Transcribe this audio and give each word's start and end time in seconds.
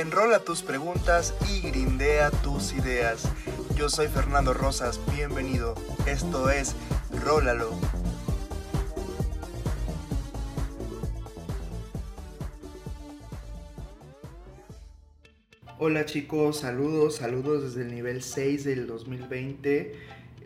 enrola 0.00 0.40
tus 0.40 0.62
preguntas 0.62 1.34
y 1.50 1.62
grindea 1.62 2.30
tus 2.30 2.74
ideas. 2.74 3.30
Yo 3.76 3.88
soy 3.88 4.08
Fernando 4.08 4.52
Rosas, 4.52 5.00
bienvenido. 5.14 5.74
Esto 6.06 6.50
es 6.50 6.76
Rólalo. 7.24 7.70
Hola 15.78 16.04
chicos, 16.04 16.60
saludos, 16.60 17.16
saludos 17.16 17.62
desde 17.62 17.88
el 17.88 17.94
nivel 17.94 18.22
6 18.22 18.64
del 18.64 18.86
2020. 18.86 19.94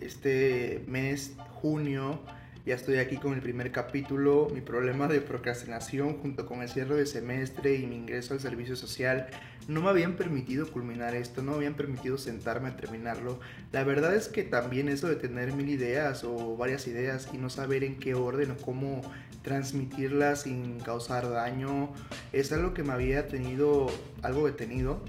Este 0.01 0.85
mes, 0.87 1.33
junio, 1.55 2.21
ya 2.67 2.75
estoy 2.75 2.99
aquí 2.99 3.17
con 3.17 3.33
el 3.33 3.41
primer 3.41 3.73
capítulo. 3.73 4.49
Mi 4.53 4.61
problema 4.61 5.09
de 5.09 5.21
procrastinación 5.21 6.19
junto 6.19 6.47
con 6.47 6.61
el 6.61 6.69
cierre 6.69 6.95
de 6.95 7.07
semestre 7.07 7.75
y 7.75 7.87
mi 7.87 7.97
ingreso 7.97 8.35
al 8.35 8.41
servicio 8.41 8.77
social 8.77 9.29
no 9.71 9.83
me 9.83 9.89
habían 9.89 10.17
permitido 10.17 10.69
culminar 10.69 11.15
esto, 11.15 11.43
no 11.43 11.53
me 11.53 11.59
habían 11.59 11.75
permitido 11.75 12.19
sentarme 12.19 12.71
a 12.71 12.77
terminarlo. 12.77 13.39
La 13.71 13.85
verdad 13.85 14.17
es 14.17 14.27
que 14.27 14.43
también 14.43 14.89
eso 14.89 15.07
de 15.09 15.15
tener 15.15 15.53
mil 15.53 15.69
ideas 15.69 16.25
o 16.25 16.57
varias 16.57 16.89
ideas 16.89 17.29
y 17.33 17.39
no 17.39 17.51
saber 17.51 17.85
en 17.85 17.97
qué 17.97 18.15
orden 18.15 18.51
o 18.51 18.57
cómo 18.57 19.01
transmitirlas 19.43 20.43
sin 20.43 20.81
causar 20.81 21.31
daño 21.31 21.93
es 22.33 22.53
algo 22.53 22.75
que 22.75 22.83
me 22.83 22.93
había 22.93 23.29
tenido 23.29 23.87
algo 24.23 24.47
detenido. 24.47 25.01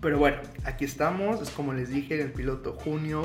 Pero 0.00 0.18
bueno, 0.18 0.38
aquí 0.64 0.86
estamos, 0.86 1.42
es 1.42 1.50
como 1.50 1.74
les 1.74 1.90
dije 1.90 2.14
en 2.14 2.22
el 2.22 2.32
piloto 2.32 2.72
junio, 2.72 3.24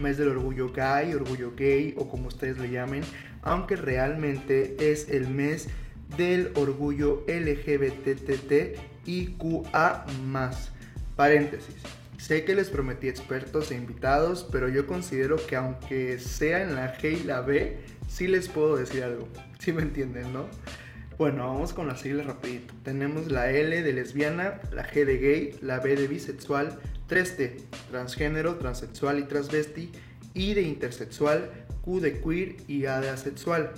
mes 0.00 0.18
del 0.18 0.28
orgullo 0.28 0.72
gay, 0.72 1.14
orgullo 1.14 1.52
gay 1.54 1.94
o 1.96 2.08
como 2.08 2.26
ustedes 2.26 2.58
le 2.58 2.70
llamen, 2.70 3.04
aunque 3.42 3.76
realmente 3.76 4.90
es 4.90 5.08
el 5.08 5.28
mes 5.28 5.68
del 6.16 6.52
orgullo 6.54 7.24
LGBTTIQA+. 7.26 8.06
Paréntesis. 11.16 11.76
Sé 12.18 12.44
que 12.44 12.54
les 12.54 12.70
prometí 12.70 13.08
expertos 13.08 13.72
e 13.72 13.74
invitados, 13.74 14.46
pero 14.52 14.68
yo 14.68 14.86
considero 14.86 15.44
que 15.44 15.56
aunque 15.56 16.20
sea 16.20 16.62
en 16.62 16.76
la 16.76 16.96
G 16.96 17.20
y 17.20 17.24
la 17.24 17.40
B, 17.40 17.78
sí 18.08 18.28
les 18.28 18.48
puedo 18.48 18.76
decir 18.76 19.02
algo. 19.02 19.28
¿Sí 19.58 19.72
me 19.72 19.82
entienden, 19.82 20.32
no? 20.32 20.46
Bueno, 21.18 21.46
vamos 21.46 21.72
con 21.72 21.88
las 21.88 22.00
siglas 22.00 22.26
rapidito. 22.26 22.74
Tenemos 22.84 23.30
la 23.30 23.50
L 23.50 23.82
de 23.82 23.92
lesbiana, 23.92 24.60
la 24.72 24.88
G 24.88 25.04
de 25.04 25.18
gay, 25.18 25.58
la 25.62 25.80
B 25.80 25.96
de 25.96 26.06
bisexual, 26.06 26.78
3T, 27.08 27.60
transgénero, 27.90 28.56
transexual 28.56 29.18
y 29.18 29.24
transvesti, 29.24 29.90
I 30.34 30.54
de 30.54 30.62
intersexual, 30.62 31.50
Q 31.82 32.00
de 32.00 32.20
queer 32.20 32.56
y 32.68 32.86
A 32.86 33.00
de 33.00 33.10
asexual. 33.10 33.72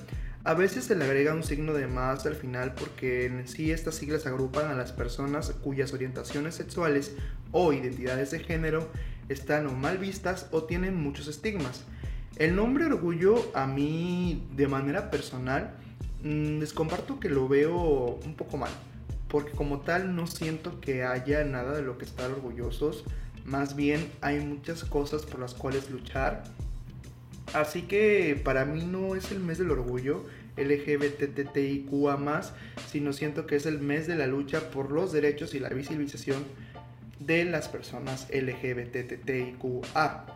A 0.44 0.54
veces 0.54 0.84
se 0.84 0.94
le 0.94 1.04
agrega 1.04 1.32
un 1.32 1.42
signo 1.42 1.72
de 1.72 1.86
más 1.86 2.26
al 2.26 2.34
final 2.34 2.74
porque 2.74 3.26
en 3.26 3.48
sí 3.48 3.72
estas 3.72 3.94
siglas 3.94 4.26
agrupan 4.26 4.70
a 4.70 4.74
las 4.74 4.92
personas 4.92 5.50
cuyas 5.62 5.92
orientaciones 5.92 6.54
sexuales 6.54 7.16
o 7.50 7.72
identidades 7.72 8.30
de 8.30 8.40
género 8.40 8.88
están 9.30 9.66
o 9.66 9.72
mal 9.72 9.96
vistas 9.96 10.48
o 10.50 10.64
tienen 10.64 10.96
muchos 10.96 11.28
estigmas. 11.28 11.84
El 12.36 12.56
nombre 12.56 12.84
orgullo 12.84 13.36
a 13.54 13.66
mí 13.66 14.46
de 14.54 14.68
manera 14.68 15.10
personal 15.10 15.74
mm, 16.22 16.58
les 16.58 16.74
comparto 16.74 17.18
que 17.18 17.30
lo 17.30 17.48
veo 17.48 18.20
un 18.24 18.34
poco 18.36 18.58
mal 18.58 18.70
porque 19.34 19.50
como 19.50 19.80
tal 19.80 20.14
no 20.14 20.28
siento 20.28 20.80
que 20.80 21.02
haya 21.02 21.42
nada 21.42 21.72
de 21.72 21.82
lo 21.82 21.98
que 21.98 22.04
estar 22.04 22.30
orgullosos, 22.30 23.02
más 23.44 23.74
bien 23.74 24.08
hay 24.20 24.38
muchas 24.38 24.84
cosas 24.84 25.22
por 25.22 25.40
las 25.40 25.54
cuales 25.54 25.90
luchar 25.90 26.44
Así 27.54 27.82
que 27.82 28.40
para 28.42 28.64
mí 28.64 28.84
no 28.84 29.14
es 29.14 29.30
el 29.30 29.38
mes 29.38 29.58
del 29.58 29.70
orgullo 29.70 30.24
LGBTTIQA, 30.56 32.42
sino 32.90 33.12
siento 33.12 33.46
que 33.46 33.54
es 33.54 33.66
el 33.66 33.78
mes 33.78 34.08
de 34.08 34.16
la 34.16 34.26
lucha 34.26 34.70
por 34.70 34.90
los 34.90 35.12
derechos 35.12 35.54
y 35.54 35.60
la 35.60 35.68
visibilización 35.68 36.44
de 37.20 37.44
las 37.44 37.68
personas 37.68 38.26
LGBTTIQA. 38.32 40.26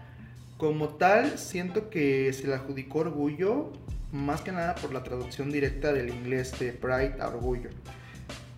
Como 0.59 0.91
tal, 0.91 1.39
siento 1.39 1.91
que 1.91 2.33
se 2.33 2.47
le 2.47 2.55
adjudicó 2.55 3.01
orgullo 3.01 3.73
más 4.13 4.41
que 4.43 4.53
nada 4.53 4.77
por 4.77 4.93
la 4.93 5.03
traducción 5.03 5.51
directa 5.51 5.93
del 5.93 6.11
inglés 6.11 6.57
de 6.61 6.73
Pride 6.73 7.17
a 7.21 7.29
orgullo. 7.29 7.71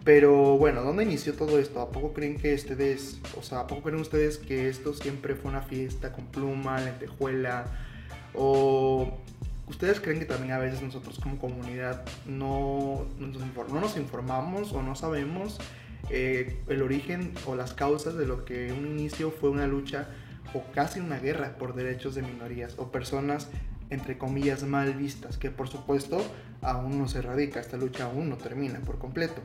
Pero 0.04 0.58
bueno, 0.58 0.82
¿dónde 0.82 1.04
inició 1.04 1.32
todo 1.32 1.58
esto? 1.58 1.80
¿A 1.80 1.90
poco 1.90 2.12
creen 2.12 2.38
que 2.38 2.54
ustedes, 2.54 3.20
o 3.38 3.42
sea, 3.42 3.60
¿a 3.60 3.66
poco 3.66 3.84
creen 3.84 4.00
ustedes 4.00 4.36
que 4.36 4.68
esto 4.68 4.92
siempre 4.92 5.34
fue 5.34 5.50
una 5.50 5.62
fiesta 5.62 6.12
con 6.12 6.26
pluma, 6.26 6.78
lentejuela? 6.80 7.66
¿O 8.34 9.18
ustedes 9.66 10.00
creen 10.00 10.18
que 10.18 10.24
también 10.24 10.52
a 10.52 10.58
veces 10.58 10.82
nosotros 10.82 11.18
como 11.20 11.38
comunidad 11.38 12.04
no, 12.26 13.06
no 13.18 13.80
nos 13.80 13.96
informamos 13.96 14.72
o 14.72 14.82
no 14.82 14.94
sabemos 14.94 15.58
eh, 16.08 16.58
el 16.68 16.82
origen 16.82 17.32
o 17.46 17.54
las 17.54 17.72
causas 17.72 18.16
de 18.16 18.26
lo 18.26 18.44
que 18.44 18.72
un 18.72 18.86
inicio 18.86 19.30
fue 19.30 19.50
una 19.50 19.66
lucha 19.66 20.08
o 20.54 20.64
casi 20.72 20.98
una 20.98 21.18
guerra 21.18 21.56
por 21.56 21.74
derechos 21.74 22.14
de 22.14 22.22
minorías 22.22 22.74
o 22.78 22.90
personas 22.90 23.48
entre 23.90 24.18
comillas 24.18 24.62
mal 24.62 24.94
vistas, 24.94 25.36
que 25.36 25.50
por 25.50 25.68
supuesto 25.68 26.24
aún 26.62 26.98
no 26.98 27.08
se 27.08 27.18
erradica, 27.18 27.60
esta 27.60 27.76
lucha 27.76 28.04
aún 28.04 28.30
no 28.30 28.36
termina 28.36 28.78
por 28.80 28.98
completo. 28.98 29.42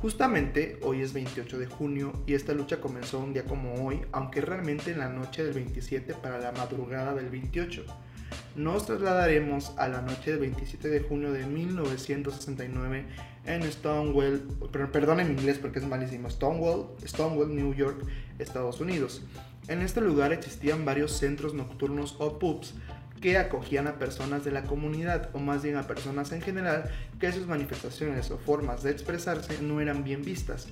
Justamente 0.00 0.78
hoy 0.82 1.00
es 1.00 1.12
28 1.12 1.58
de 1.58 1.66
junio 1.66 2.12
y 2.24 2.34
esta 2.34 2.54
lucha 2.54 2.80
comenzó 2.80 3.18
un 3.18 3.32
día 3.32 3.44
como 3.44 3.84
hoy, 3.84 4.00
aunque 4.12 4.40
realmente 4.40 4.92
en 4.92 5.00
la 5.00 5.08
noche 5.08 5.42
del 5.42 5.54
27 5.54 6.14
para 6.14 6.38
la 6.38 6.52
madrugada 6.52 7.14
del 7.14 7.28
28. 7.30 7.84
Nos 8.54 8.86
trasladaremos 8.86 9.72
a 9.76 9.88
la 9.88 10.00
noche 10.02 10.30
del 10.30 10.40
27 10.40 10.88
de 10.88 11.00
junio 11.00 11.32
de 11.32 11.46
1969 11.46 13.06
en 13.44 13.62
Stonewall, 13.64 14.40
perdón 14.92 15.18
en 15.18 15.32
inglés 15.32 15.58
porque 15.58 15.80
es 15.80 15.84
malísimo, 15.84 16.30
Stonewall, 16.30 16.90
Stonewall, 17.04 17.52
New 17.52 17.74
York, 17.74 18.00
Estados 18.38 18.80
Unidos. 18.80 19.22
En 19.66 19.82
este 19.82 20.00
lugar 20.00 20.32
existían 20.32 20.84
varios 20.84 21.10
centros 21.10 21.54
nocturnos 21.54 22.14
o 22.20 22.38
pubs 22.38 22.74
que 23.20 23.38
acogían 23.38 23.86
a 23.86 23.98
personas 23.98 24.44
de 24.44 24.50
la 24.50 24.62
comunidad 24.64 25.30
o 25.32 25.38
más 25.38 25.62
bien 25.62 25.76
a 25.76 25.82
personas 25.86 26.32
en 26.32 26.40
general 26.40 26.90
que 27.18 27.32
sus 27.32 27.46
manifestaciones 27.46 28.30
o 28.30 28.38
formas 28.38 28.82
de 28.82 28.90
expresarse 28.90 29.60
no 29.62 29.80
eran 29.80 30.04
bien 30.04 30.22
vistas. 30.22 30.68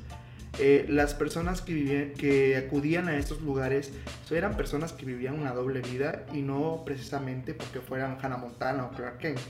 Eh, 0.59 0.87
las 0.89 1.13
personas 1.13 1.61
que, 1.61 2.15
que 2.17 2.57
acudían 2.57 3.09
a 3.09 3.19
estos 3.19 3.43
lugares 3.43 3.93
eran 4.31 4.57
personas 4.57 4.93
que 4.93 5.05
vivían 5.05 5.39
una 5.39 5.53
doble 5.53 5.83
vida 5.83 6.25
y 6.33 6.41
no 6.41 6.83
precisamente 6.87 7.53
porque 7.53 7.81
fueran 7.81 8.17
Hannah 8.21 8.39
Montana 8.39 8.87
o 8.87 8.91
Clark 8.91 9.19
Kent. 9.19 9.41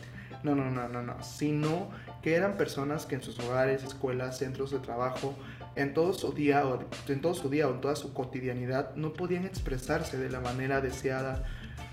No, 0.42 0.54
no, 0.54 0.70
no, 0.70 0.88
no, 0.88 1.02
no, 1.02 1.22
sino 1.22 1.90
que 2.22 2.34
eran 2.34 2.56
personas 2.56 3.06
que 3.06 3.16
en 3.16 3.22
sus 3.22 3.38
hogares, 3.38 3.82
escuelas, 3.84 4.38
centros 4.38 4.70
de 4.70 4.78
trabajo, 4.78 5.34
en 5.76 5.92
todo 5.94 6.12
su 6.12 6.32
día 6.32 6.66
o 6.66 6.84
en 7.08 7.20
todo 7.20 7.34
su 7.34 7.48
día 7.48 7.68
o 7.68 7.74
en 7.74 7.80
toda 7.80 7.96
su 7.96 8.12
cotidianidad 8.12 8.94
no 8.96 9.12
podían 9.12 9.44
expresarse 9.44 10.16
de 10.18 10.30
la 10.30 10.40
manera 10.40 10.80
deseada 10.80 11.44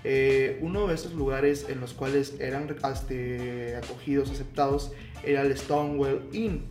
eh, 0.04 0.58
uno 0.60 0.86
de 0.88 0.94
esos 0.94 1.14
lugares 1.14 1.66
en 1.68 1.80
los 1.80 1.94
cuales 1.94 2.34
eran 2.38 2.68
este, 2.92 3.76
acogidos, 3.76 4.30
aceptados, 4.30 4.92
era 5.22 5.42
el 5.42 5.56
Stonewall 5.56 6.28
Inn. 6.32 6.66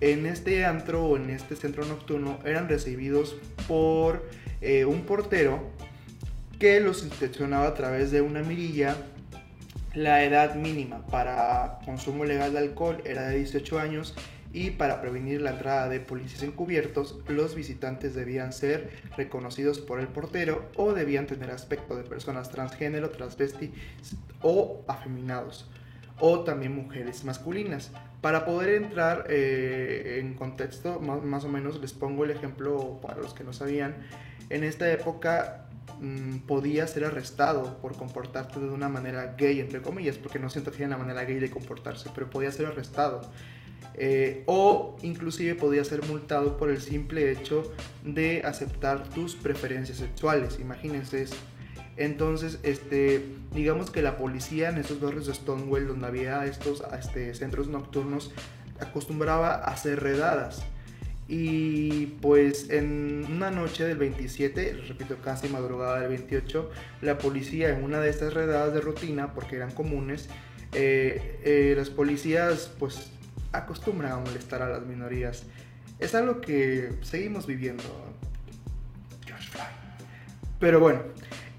En 0.00 0.26
este 0.26 0.64
antro 0.64 1.06
o 1.06 1.16
en 1.16 1.30
este 1.30 1.54
centro 1.54 1.84
nocturno 1.84 2.38
eran 2.44 2.68
recibidos 2.68 3.36
por 3.68 4.28
eh, 4.60 4.84
un 4.84 5.02
portero 5.02 5.70
que 6.58 6.80
los 6.80 7.04
inspeccionaba 7.04 7.68
a 7.68 7.74
través 7.74 8.10
de 8.10 8.20
una 8.20 8.42
mirilla. 8.42 8.96
La 9.94 10.24
edad 10.24 10.56
mínima 10.56 11.06
para 11.06 11.78
consumo 11.84 12.24
legal 12.24 12.52
de 12.52 12.58
alcohol 12.58 13.00
era 13.04 13.28
de 13.28 13.38
18 13.38 13.78
años 13.78 14.14
y 14.54 14.70
para 14.70 15.00
prevenir 15.00 15.42
la 15.42 15.50
entrada 15.50 15.88
de 15.88 15.98
policías 15.98 16.44
encubiertos, 16.44 17.18
los 17.26 17.56
visitantes 17.56 18.14
debían 18.14 18.52
ser 18.52 19.02
reconocidos 19.16 19.80
por 19.80 19.98
el 19.98 20.06
portero 20.06 20.70
o 20.76 20.92
debían 20.92 21.26
tener 21.26 21.50
aspecto 21.50 21.96
de 21.96 22.04
personas 22.04 22.52
transgénero, 22.52 23.10
transvesti 23.10 23.72
o 24.42 24.84
afeminados, 24.86 25.68
o 26.20 26.44
también 26.44 26.72
mujeres 26.72 27.24
masculinas. 27.24 27.90
Para 28.20 28.44
poder 28.44 28.80
entrar 28.80 29.26
eh, 29.28 30.20
en 30.20 30.34
contexto, 30.34 31.00
más, 31.00 31.44
o 31.44 31.48
menos 31.48 31.80
les 31.80 31.92
pongo 31.92 32.24
el 32.24 32.30
ejemplo 32.30 33.00
para 33.02 33.16
los 33.16 33.34
que 33.34 33.42
no 33.42 33.52
sabían, 33.52 33.96
en 34.50 34.62
esta 34.62 34.88
época 34.88 35.66
mm, 36.00 36.38
podía 36.46 36.86
ser 36.86 37.06
arrestado 37.06 37.78
por 37.78 37.96
comportarte 37.96 38.60
de 38.60 38.70
una 38.70 38.88
manera 38.88 39.34
gay, 39.36 39.58
entre 39.58 39.82
comillas, 39.82 40.16
porque 40.16 40.38
no 40.38 40.48
que 40.48 40.60
haya 40.60 40.86
una 40.86 40.96
manera 40.96 41.24
gay 41.24 41.40
de 41.40 41.50
comportarse, 41.50 42.08
pero 42.14 42.30
podía 42.30 42.52
ser 42.52 42.66
arrestado. 42.66 43.22
Eh, 43.96 44.42
o 44.46 44.96
inclusive 45.02 45.54
podía 45.54 45.84
ser 45.84 46.04
multado 46.06 46.56
por 46.56 46.70
el 46.70 46.80
simple 46.80 47.30
hecho 47.30 47.72
de 48.04 48.42
aceptar 48.44 49.08
tus 49.10 49.36
preferencias 49.36 49.98
sexuales. 49.98 50.58
Imagínense 50.60 51.22
eso. 51.22 51.36
Entonces, 51.96 52.58
este, 52.64 53.24
digamos 53.52 53.90
que 53.90 54.02
la 54.02 54.16
policía 54.16 54.68
en 54.70 54.78
esos 54.78 55.00
barrios 55.00 55.26
de 55.26 55.34
Stonewall, 55.34 55.86
donde 55.86 56.06
había 56.06 56.44
estos 56.44 56.82
este, 56.98 57.34
centros 57.34 57.68
nocturnos, 57.68 58.32
acostumbraba 58.80 59.54
a 59.54 59.72
hacer 59.72 60.00
redadas. 60.00 60.64
Y 61.26 62.06
pues 62.20 62.68
en 62.68 63.24
una 63.30 63.50
noche 63.50 63.84
del 63.84 63.96
27, 63.96 64.82
repito, 64.88 65.16
casi 65.22 65.48
madrugada 65.48 66.00
del 66.00 66.08
28, 66.08 66.70
la 67.00 67.16
policía 67.16 67.70
en 67.70 67.82
una 67.82 68.00
de 68.00 68.10
estas 68.10 68.34
redadas 68.34 68.74
de 68.74 68.80
rutina, 68.80 69.32
porque 69.32 69.56
eran 69.56 69.70
comunes, 69.70 70.28
eh, 70.72 71.40
eh, 71.44 71.74
las 71.76 71.88
policías 71.88 72.70
pues 72.78 73.10
acostumbran 73.54 74.12
a 74.12 74.16
molestar 74.18 74.62
a 74.62 74.68
las 74.68 74.82
minorías. 74.82 75.44
Es 75.98 76.14
algo 76.14 76.40
que 76.40 76.98
seguimos 77.02 77.46
viviendo. 77.46 77.84
Pero 80.58 80.80
bueno, 80.80 81.02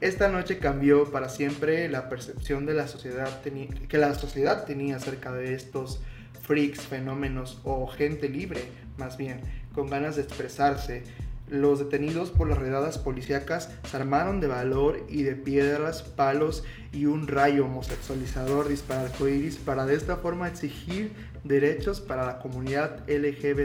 esta 0.01 0.29
noche 0.29 0.59
cambió 0.59 1.11
para 1.11 1.29
siempre 1.29 1.87
la 1.89 2.09
percepción 2.09 2.65
de 2.65 2.73
la 2.73 2.87
sociedad 2.87 3.41
que 3.41 3.97
la 3.97 4.13
sociedad 4.15 4.65
tenía 4.65 4.97
acerca 4.97 5.31
de 5.31 5.53
estos 5.53 6.01
freaks, 6.41 6.81
fenómenos 6.81 7.59
o 7.63 7.87
gente 7.87 8.29
libre, 8.29 8.61
más 8.97 9.17
bien, 9.17 9.41
con 9.73 9.89
ganas 9.89 10.15
de 10.15 10.23
expresarse. 10.23 11.03
Los 11.49 11.79
detenidos 11.79 12.31
por 12.31 12.49
las 12.49 12.57
redadas 12.57 12.97
policíacas 12.97 13.69
se 13.89 13.97
armaron 13.97 14.39
de 14.39 14.47
valor 14.47 15.05
y 15.07 15.23
de 15.23 15.35
piedras, 15.35 16.01
palos 16.01 16.63
y 16.91 17.05
un 17.05 17.27
rayo 17.27 17.65
homosexualizador 17.65 18.67
disparar 18.67 19.11
iris 19.21 19.57
para 19.57 19.85
de 19.85 19.95
esta 19.95 20.17
forma 20.17 20.47
exigir 20.47 21.13
derechos 21.45 22.01
para 22.01 22.25
la 22.25 22.39
comunidad 22.39 23.07
LGBTTIQA 23.07 23.55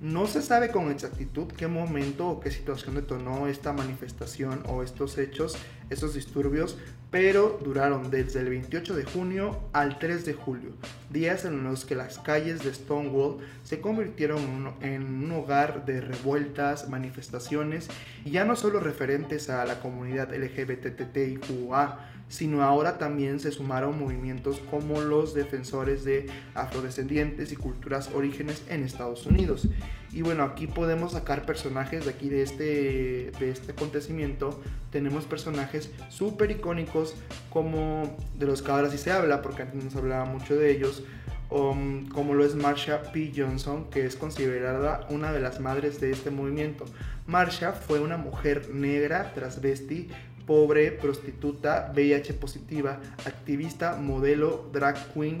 no 0.00 0.26
se 0.26 0.40
sabe 0.40 0.70
con 0.70 0.90
exactitud 0.90 1.48
qué 1.58 1.68
momento 1.68 2.26
o 2.28 2.40
qué 2.40 2.50
situación 2.50 2.94
detonó 2.94 3.48
esta 3.48 3.74
manifestación 3.74 4.62
o 4.66 4.82
estos 4.82 5.18
hechos, 5.18 5.58
estos 5.90 6.14
disturbios, 6.14 6.78
pero 7.10 7.60
duraron 7.62 8.10
desde 8.10 8.40
el 8.40 8.48
28 8.48 8.96
de 8.96 9.04
junio 9.04 9.60
al 9.74 9.98
3 9.98 10.24
de 10.24 10.32
julio, 10.32 10.70
días 11.10 11.44
en 11.44 11.64
los 11.64 11.84
que 11.84 11.96
las 11.96 12.18
calles 12.18 12.64
de 12.64 12.72
Stonewall 12.72 13.40
se 13.62 13.80
convirtieron 13.80 14.74
en 14.80 15.02
un 15.02 15.32
hogar 15.32 15.84
de 15.84 16.00
revueltas, 16.00 16.88
manifestaciones, 16.88 17.88
y 18.24 18.30
ya 18.30 18.46
no 18.46 18.56
solo 18.56 18.80
referentes 18.80 19.50
a 19.50 19.66
la 19.66 19.80
comunidad 19.80 20.34
LGBTTIQA, 20.34 21.98
sino 22.30 22.62
ahora 22.62 22.96
también 22.96 23.40
se 23.40 23.50
sumaron 23.50 23.98
movimientos 23.98 24.62
como 24.70 25.00
los 25.00 25.34
defensores 25.34 26.04
de 26.04 26.30
afrodescendientes 26.54 27.50
y 27.50 27.56
culturas 27.56 28.08
orígenes 28.14 28.62
en 28.68 28.84
Estados 28.84 29.26
Unidos. 29.26 29.68
Y 30.12 30.22
bueno, 30.22 30.44
aquí 30.44 30.68
podemos 30.68 31.12
sacar 31.12 31.44
personajes 31.44 32.04
de 32.04 32.10
aquí 32.10 32.28
de 32.28 32.42
este, 32.42 33.32
de 33.38 33.50
este 33.50 33.72
acontecimiento. 33.72 34.60
Tenemos 34.90 35.24
personajes 35.24 35.90
súper 36.08 36.52
icónicos 36.52 37.14
como 37.50 38.16
de 38.38 38.46
los 38.46 38.62
que 38.62 38.70
ahora 38.70 38.90
sí 38.90 38.98
se 38.98 39.10
habla, 39.10 39.42
porque 39.42 39.62
antes 39.62 39.82
no 39.82 39.90
se 39.90 39.98
hablaba 39.98 40.24
mucho 40.24 40.54
de 40.54 40.70
ellos, 40.70 41.02
um, 41.50 42.08
como 42.08 42.34
lo 42.34 42.44
es 42.44 42.54
Marsha 42.54 43.10
P. 43.12 43.32
Johnson, 43.36 43.90
que 43.90 44.06
es 44.06 44.14
considerada 44.14 45.06
una 45.10 45.32
de 45.32 45.40
las 45.40 45.58
madres 45.58 46.00
de 46.00 46.12
este 46.12 46.30
movimiento. 46.30 46.84
Marsha 47.26 47.72
fue 47.72 48.00
una 48.00 48.16
mujer 48.16 48.70
negra, 48.74 49.32
transvesti, 49.34 50.08
pobre, 50.50 50.90
prostituta, 50.90 51.92
VIH 51.94 52.34
positiva, 52.34 52.98
activista, 53.24 53.94
modelo, 53.94 54.68
drag 54.72 54.96
queen. 55.14 55.38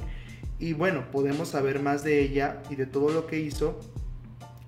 Y 0.60 0.72
bueno, 0.72 1.10
podemos 1.10 1.48
saber 1.48 1.80
más 1.80 2.04
de 2.04 2.20
ella 2.20 2.62
y 2.70 2.76
de 2.76 2.86
todo 2.86 3.10
lo 3.10 3.26
que 3.26 3.40
hizo 3.40 3.80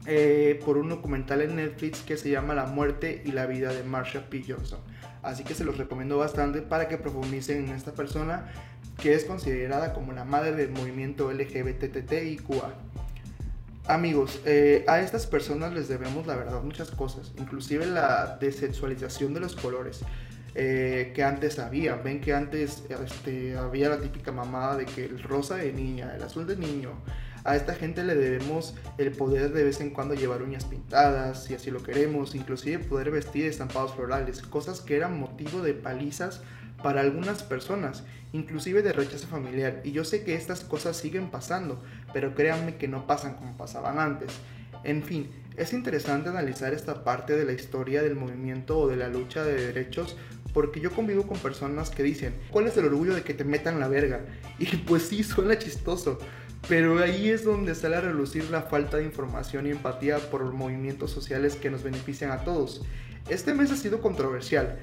eh, 0.04 0.60
por 0.64 0.78
un 0.78 0.88
documental 0.88 1.42
en 1.42 1.54
Netflix 1.54 2.00
que 2.00 2.16
se 2.16 2.28
llama 2.28 2.54
La 2.54 2.66
muerte 2.66 3.22
y 3.24 3.30
la 3.30 3.46
vida 3.46 3.72
de 3.72 3.84
Marsha 3.84 4.28
P. 4.28 4.42
Johnson. 4.48 4.80
Así 5.22 5.44
que 5.44 5.54
se 5.54 5.62
los 5.62 5.78
recomiendo 5.78 6.18
bastante 6.18 6.60
para 6.60 6.88
que 6.88 6.98
profundicen 6.98 7.68
en 7.68 7.76
esta 7.76 7.92
persona 7.92 8.52
que 9.00 9.14
es 9.14 9.24
considerada 9.24 9.92
como 9.92 10.10
la 10.10 10.24
madre 10.24 10.56
del 10.56 10.72
movimiento 10.72 11.30
LGBTTIQA. 11.30 12.74
Amigos, 13.86 14.40
eh, 14.44 14.84
a 14.88 14.98
estas 14.98 15.26
personas 15.26 15.72
les 15.72 15.88
debemos 15.88 16.26
la 16.26 16.34
verdad 16.34 16.62
muchas 16.64 16.90
cosas, 16.90 17.30
inclusive 17.38 17.86
la 17.86 18.38
desexualización 18.40 19.34
de 19.34 19.40
los 19.40 19.54
colores. 19.54 20.02
Eh, 20.54 21.12
que 21.14 21.25
antes 21.25 21.58
había. 21.58 21.96
Ven 21.96 22.20
que 22.20 22.34
antes 22.34 22.84
este, 22.90 23.56
había 23.56 23.88
la 23.88 23.99
típica 23.99 24.32
mamada 24.32 24.76
de 24.76 24.84
que 24.84 25.04
el 25.04 25.22
rosa 25.22 25.56
de 25.56 25.72
niña, 25.72 26.14
el 26.14 26.22
azul 26.22 26.46
de 26.46 26.56
niño. 26.56 26.90
A 27.44 27.56
esta 27.56 27.75
gente 27.75 28.04
le 28.04 28.14
debemos 28.14 28.75
el 28.99 29.10
poder 29.12 29.52
de 29.52 29.64
vez 29.64 29.81
en 29.81 29.90
cuando 29.90 30.14
llevar 30.14 30.43
uñas 30.43 30.64
pintadas, 30.64 31.44
si 31.44 31.54
así 31.54 31.70
lo 31.70 31.82
queremos, 31.82 32.37
inclusive 32.37 32.84
poder 32.84 33.10
vestir 33.10 33.46
estampados 33.46 33.94
florales, 33.94 34.43
cosas 34.43 34.81
que 34.81 34.96
eran 34.96 35.19
motivo 35.19 35.60
de 35.60 35.75
palizas 35.75 36.43
para 36.82 37.00
algunas 37.00 37.43
personas, 37.43 38.04
inclusive 38.32 38.82
de 38.82 38.93
rechazo 38.93 39.26
familiar. 39.26 39.81
Y 39.82 39.90
yo 39.93 40.04
sé 40.04 40.22
que 40.22 40.34
estas 40.34 40.60
cosas 40.60 40.96
siguen 40.96 41.31
pasando, 41.31 41.82
pero 42.12 42.34
créanme 42.34 42.76
que 42.76 42.88
no 42.88 43.06
pasan 43.06 43.34
como 43.34 43.56
pasaban 43.56 43.99
antes. 43.99 44.31
En 44.84 45.02
fin, 45.02 45.28
es 45.56 45.72
interesante 45.72 46.28
analizar 46.28 46.72
esta 46.72 47.04
parte 47.04 47.37
de 47.37 47.44
la 47.44 47.52
historia 47.52 48.02
del 48.02 48.16
movimiento 48.16 48.78
o 48.78 48.88
de 48.88 48.96
la 48.96 49.08
lucha 49.08 49.44
de 49.44 49.66
derechos 49.66 50.16
porque 50.52 50.81
yo 50.81 50.90
convivo 50.90 51.26
con 51.26 51.38
personas 51.38 51.90
que 51.90 52.02
dicen, 52.02 52.34
¿cuál 52.50 52.66
es 52.66 52.76
el 52.76 52.87
orgullo 52.87 53.14
de 53.14 53.22
que 53.22 53.34
te 53.34 53.44
metan 53.44 53.81
la 53.81 53.88
verga? 53.88 54.20
Y 54.58 54.66
pues 54.76 55.04
sí, 55.04 55.22
suena 55.25 55.58
chistoso, 55.58 56.19
pero 56.69 57.02
ahí 57.02 57.28
es 57.28 57.44
donde 57.44 57.75
sale 57.75 57.96
a 57.96 58.00
relucir 58.00 58.50
la 58.50 58.62
falta 58.62 58.99
de 58.99 59.04
información 59.04 59.66
y 59.66 59.70
empatía 59.70 60.19
por 60.19 60.44
movimientos 60.52 61.10
sociales 61.10 61.56
que 61.56 61.70
nos 61.70 61.82
benefician 61.82 62.31
a 62.31 62.44
todos. 62.44 62.82
Este 63.28 63.54
mes 63.54 63.70
ha 63.70 63.76
sido 63.76 64.00
controversial, 64.00 64.78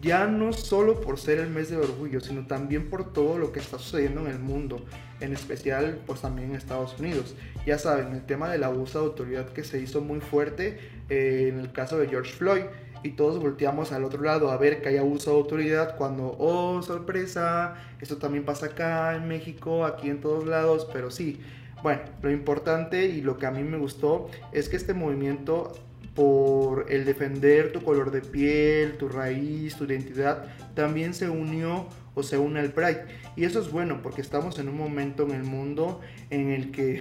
ya 0.00 0.26
no 0.26 0.52
solo 0.52 1.00
por 1.00 1.18
ser 1.18 1.38
el 1.38 1.48
mes 1.48 1.70
de 1.70 1.76
orgullo, 1.76 2.20
sino 2.20 2.46
también 2.46 2.90
por 2.90 3.12
todo 3.12 3.38
lo 3.38 3.52
que 3.52 3.60
está 3.60 3.78
sucediendo 3.78 4.20
en 4.22 4.28
el 4.28 4.38
mundo, 4.40 4.84
en 5.20 5.32
especial 5.32 6.00
pues 6.06 6.20
también 6.20 6.50
en 6.50 6.56
Estados 6.56 6.98
Unidos. 6.98 7.36
Ya 7.66 7.78
saben, 7.78 8.12
el 8.12 8.26
tema 8.26 8.50
del 8.50 8.64
abuso 8.64 9.00
de 9.00 9.06
autoridad 9.06 9.48
que 9.50 9.62
se 9.62 9.80
hizo 9.80 10.00
muy 10.00 10.20
fuerte 10.20 10.78
eh, 11.08 11.48
en 11.52 11.60
el 11.60 11.72
caso 11.72 11.98
de 11.98 12.08
George 12.08 12.32
Floyd 12.32 12.62
y 13.02 13.10
todos 13.10 13.40
volteamos 13.40 13.92
al 13.92 14.04
otro 14.04 14.22
lado 14.22 14.50
a 14.50 14.56
ver 14.56 14.80
que 14.80 14.90
hay 14.90 14.96
abuso 14.96 15.30
de 15.30 15.36
autoridad 15.36 15.96
cuando, 15.96 16.36
oh, 16.38 16.82
sorpresa, 16.82 17.74
esto 18.00 18.16
también 18.16 18.44
pasa 18.44 18.66
acá 18.66 19.16
en 19.16 19.28
México, 19.28 19.84
aquí 19.84 20.08
en 20.08 20.20
todos 20.20 20.46
lados, 20.46 20.88
pero 20.92 21.10
sí. 21.10 21.40
Bueno, 21.82 22.02
lo 22.22 22.30
importante 22.30 23.06
y 23.06 23.22
lo 23.22 23.38
que 23.38 23.46
a 23.46 23.50
mí 23.50 23.64
me 23.64 23.76
gustó 23.76 24.30
es 24.52 24.68
que 24.68 24.76
este 24.76 24.94
movimiento 24.94 25.72
por 26.14 26.92
el 26.92 27.04
defender 27.04 27.72
tu 27.72 27.82
color 27.82 28.10
de 28.10 28.20
piel, 28.20 28.98
tu 28.98 29.08
raíz, 29.08 29.76
tu 29.76 29.84
identidad, 29.84 30.44
también 30.74 31.14
se 31.14 31.28
unió 31.28 31.86
o 32.14 32.22
se 32.22 32.38
une 32.38 32.60
al 32.60 32.72
Pride. 32.72 33.06
Y 33.36 33.44
eso 33.44 33.60
es 33.60 33.70
bueno 33.72 34.00
porque 34.02 34.20
estamos 34.20 34.58
en 34.58 34.68
un 34.68 34.76
momento 34.76 35.24
en 35.24 35.32
el 35.32 35.44
mundo 35.44 36.00
en 36.30 36.50
el 36.50 36.70
que 36.70 37.00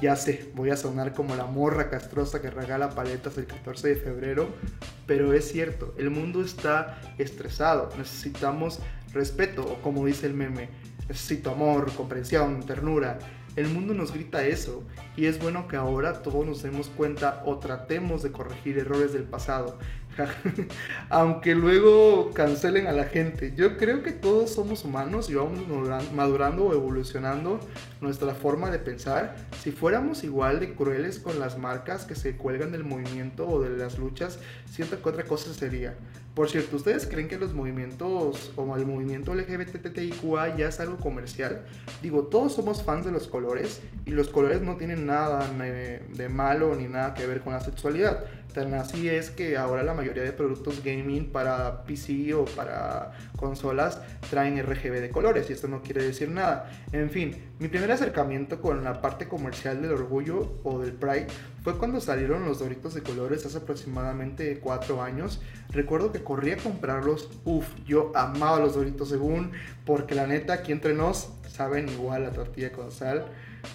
ya 0.00 0.16
sé, 0.16 0.50
voy 0.54 0.70
a 0.70 0.76
sonar 0.76 1.14
como 1.14 1.36
la 1.36 1.46
morra 1.46 1.88
castrosa 1.88 2.40
que 2.40 2.50
regala 2.50 2.90
paletas 2.90 3.38
el 3.38 3.46
14 3.46 3.88
de 3.88 3.96
febrero, 3.96 4.48
pero 5.06 5.32
es 5.32 5.50
cierto, 5.50 5.94
el 5.98 6.10
mundo 6.10 6.42
está 6.42 7.00
estresado, 7.18 7.90
necesitamos 7.96 8.80
respeto, 9.12 9.62
o 9.62 9.80
como 9.82 10.04
dice 10.06 10.26
el 10.26 10.34
meme, 10.34 10.68
necesito 11.08 11.50
amor, 11.50 11.92
comprensión, 11.92 12.64
ternura. 12.64 13.18
El 13.56 13.68
mundo 13.68 13.94
nos 13.94 14.12
grita 14.12 14.44
eso 14.44 14.82
y 15.16 15.26
es 15.26 15.40
bueno 15.40 15.68
que 15.68 15.76
ahora 15.76 16.22
todos 16.22 16.44
nos 16.44 16.62
demos 16.62 16.88
cuenta 16.88 17.42
o 17.46 17.58
tratemos 17.58 18.24
de 18.24 18.32
corregir 18.32 18.78
errores 18.78 19.12
del 19.12 19.22
pasado. 19.22 19.78
Aunque 21.10 21.54
luego 21.54 22.30
cancelen 22.32 22.86
a 22.86 22.92
la 22.92 23.04
gente. 23.04 23.52
Yo 23.56 23.76
creo 23.76 24.02
que 24.02 24.12
todos 24.12 24.50
somos 24.50 24.84
humanos 24.84 25.30
y 25.30 25.34
vamos 25.34 25.60
madurando 26.12 26.66
o 26.66 26.72
evolucionando 26.72 27.60
nuestra 28.00 28.34
forma 28.34 28.70
de 28.70 28.78
pensar. 28.78 29.36
Si 29.62 29.72
fuéramos 29.72 30.24
igual 30.24 30.60
de 30.60 30.74
crueles 30.74 31.18
con 31.18 31.38
las 31.38 31.58
marcas 31.58 32.04
que 32.04 32.14
se 32.14 32.36
cuelgan 32.36 32.72
del 32.72 32.84
movimiento 32.84 33.48
o 33.48 33.60
de 33.60 33.70
las 33.70 33.98
luchas, 33.98 34.38
siento 34.70 35.00
que 35.02 35.08
otra 35.08 35.24
cosa 35.24 35.52
sería. 35.54 35.94
Por 36.34 36.50
cierto, 36.50 36.76
¿ustedes 36.76 37.06
creen 37.06 37.28
que 37.28 37.38
los 37.38 37.54
movimientos 37.54 38.52
o 38.56 38.76
el 38.76 38.86
movimiento 38.86 39.36
LGBTTIQA 39.36 40.56
ya 40.56 40.68
es 40.68 40.80
algo 40.80 40.96
comercial? 40.96 41.64
Digo, 42.02 42.24
todos 42.24 42.54
somos 42.54 42.82
fans 42.82 43.06
de 43.06 43.12
los 43.12 43.28
colores 43.28 43.80
y 44.04 44.10
los 44.10 44.30
colores 44.30 44.60
no 44.60 44.76
tienen 44.76 45.06
nada 45.06 45.48
de 45.48 46.28
malo 46.28 46.74
ni 46.74 46.88
nada 46.88 47.14
que 47.14 47.24
ver 47.28 47.40
con 47.40 47.52
la 47.52 47.60
sexualidad. 47.60 48.24
Tan 48.54 48.72
así 48.74 49.08
es 49.08 49.30
que 49.30 49.56
ahora 49.56 49.82
la 49.82 49.94
mayoría 49.94 50.03
de 50.12 50.32
productos 50.32 50.82
gaming 50.84 51.30
para 51.30 51.84
PC 51.84 52.34
o 52.34 52.44
para 52.44 53.12
consolas 53.36 54.00
traen 54.28 54.62
RGB 54.62 55.00
de 55.00 55.10
colores 55.10 55.48
y 55.48 55.52
esto 55.52 55.68
no 55.68 55.82
quiere 55.82 56.04
decir 56.04 56.28
nada. 56.28 56.70
En 56.92 57.10
fin, 57.10 57.34
mi 57.58 57.68
primer 57.68 57.90
acercamiento 57.92 58.60
con 58.60 58.84
la 58.84 59.00
parte 59.00 59.26
comercial 59.28 59.80
del 59.80 59.92
orgullo 59.92 60.58
o 60.64 60.80
del 60.80 60.92
Pride 60.92 61.28
fue 61.62 61.78
cuando 61.78 62.00
salieron 62.00 62.44
los 62.44 62.58
doritos 62.58 62.94
de 62.94 63.02
colores 63.02 63.46
hace 63.46 63.58
aproximadamente 63.58 64.58
4 64.58 65.02
años. 65.02 65.40
Recuerdo 65.70 66.12
que 66.12 66.22
corrí 66.22 66.50
a 66.52 66.56
comprarlos. 66.58 67.30
Uf, 67.44 67.66
yo 67.86 68.12
amaba 68.14 68.60
los 68.60 68.74
doritos 68.74 69.08
según 69.08 69.52
porque 69.86 70.14
la 70.14 70.26
neta 70.26 70.52
aquí 70.52 70.72
entre 70.72 70.94
nos 70.94 71.30
saben 71.48 71.88
igual 71.88 72.24
la 72.24 72.30
tortilla 72.30 72.72
con 72.72 72.90
sal 72.92 73.24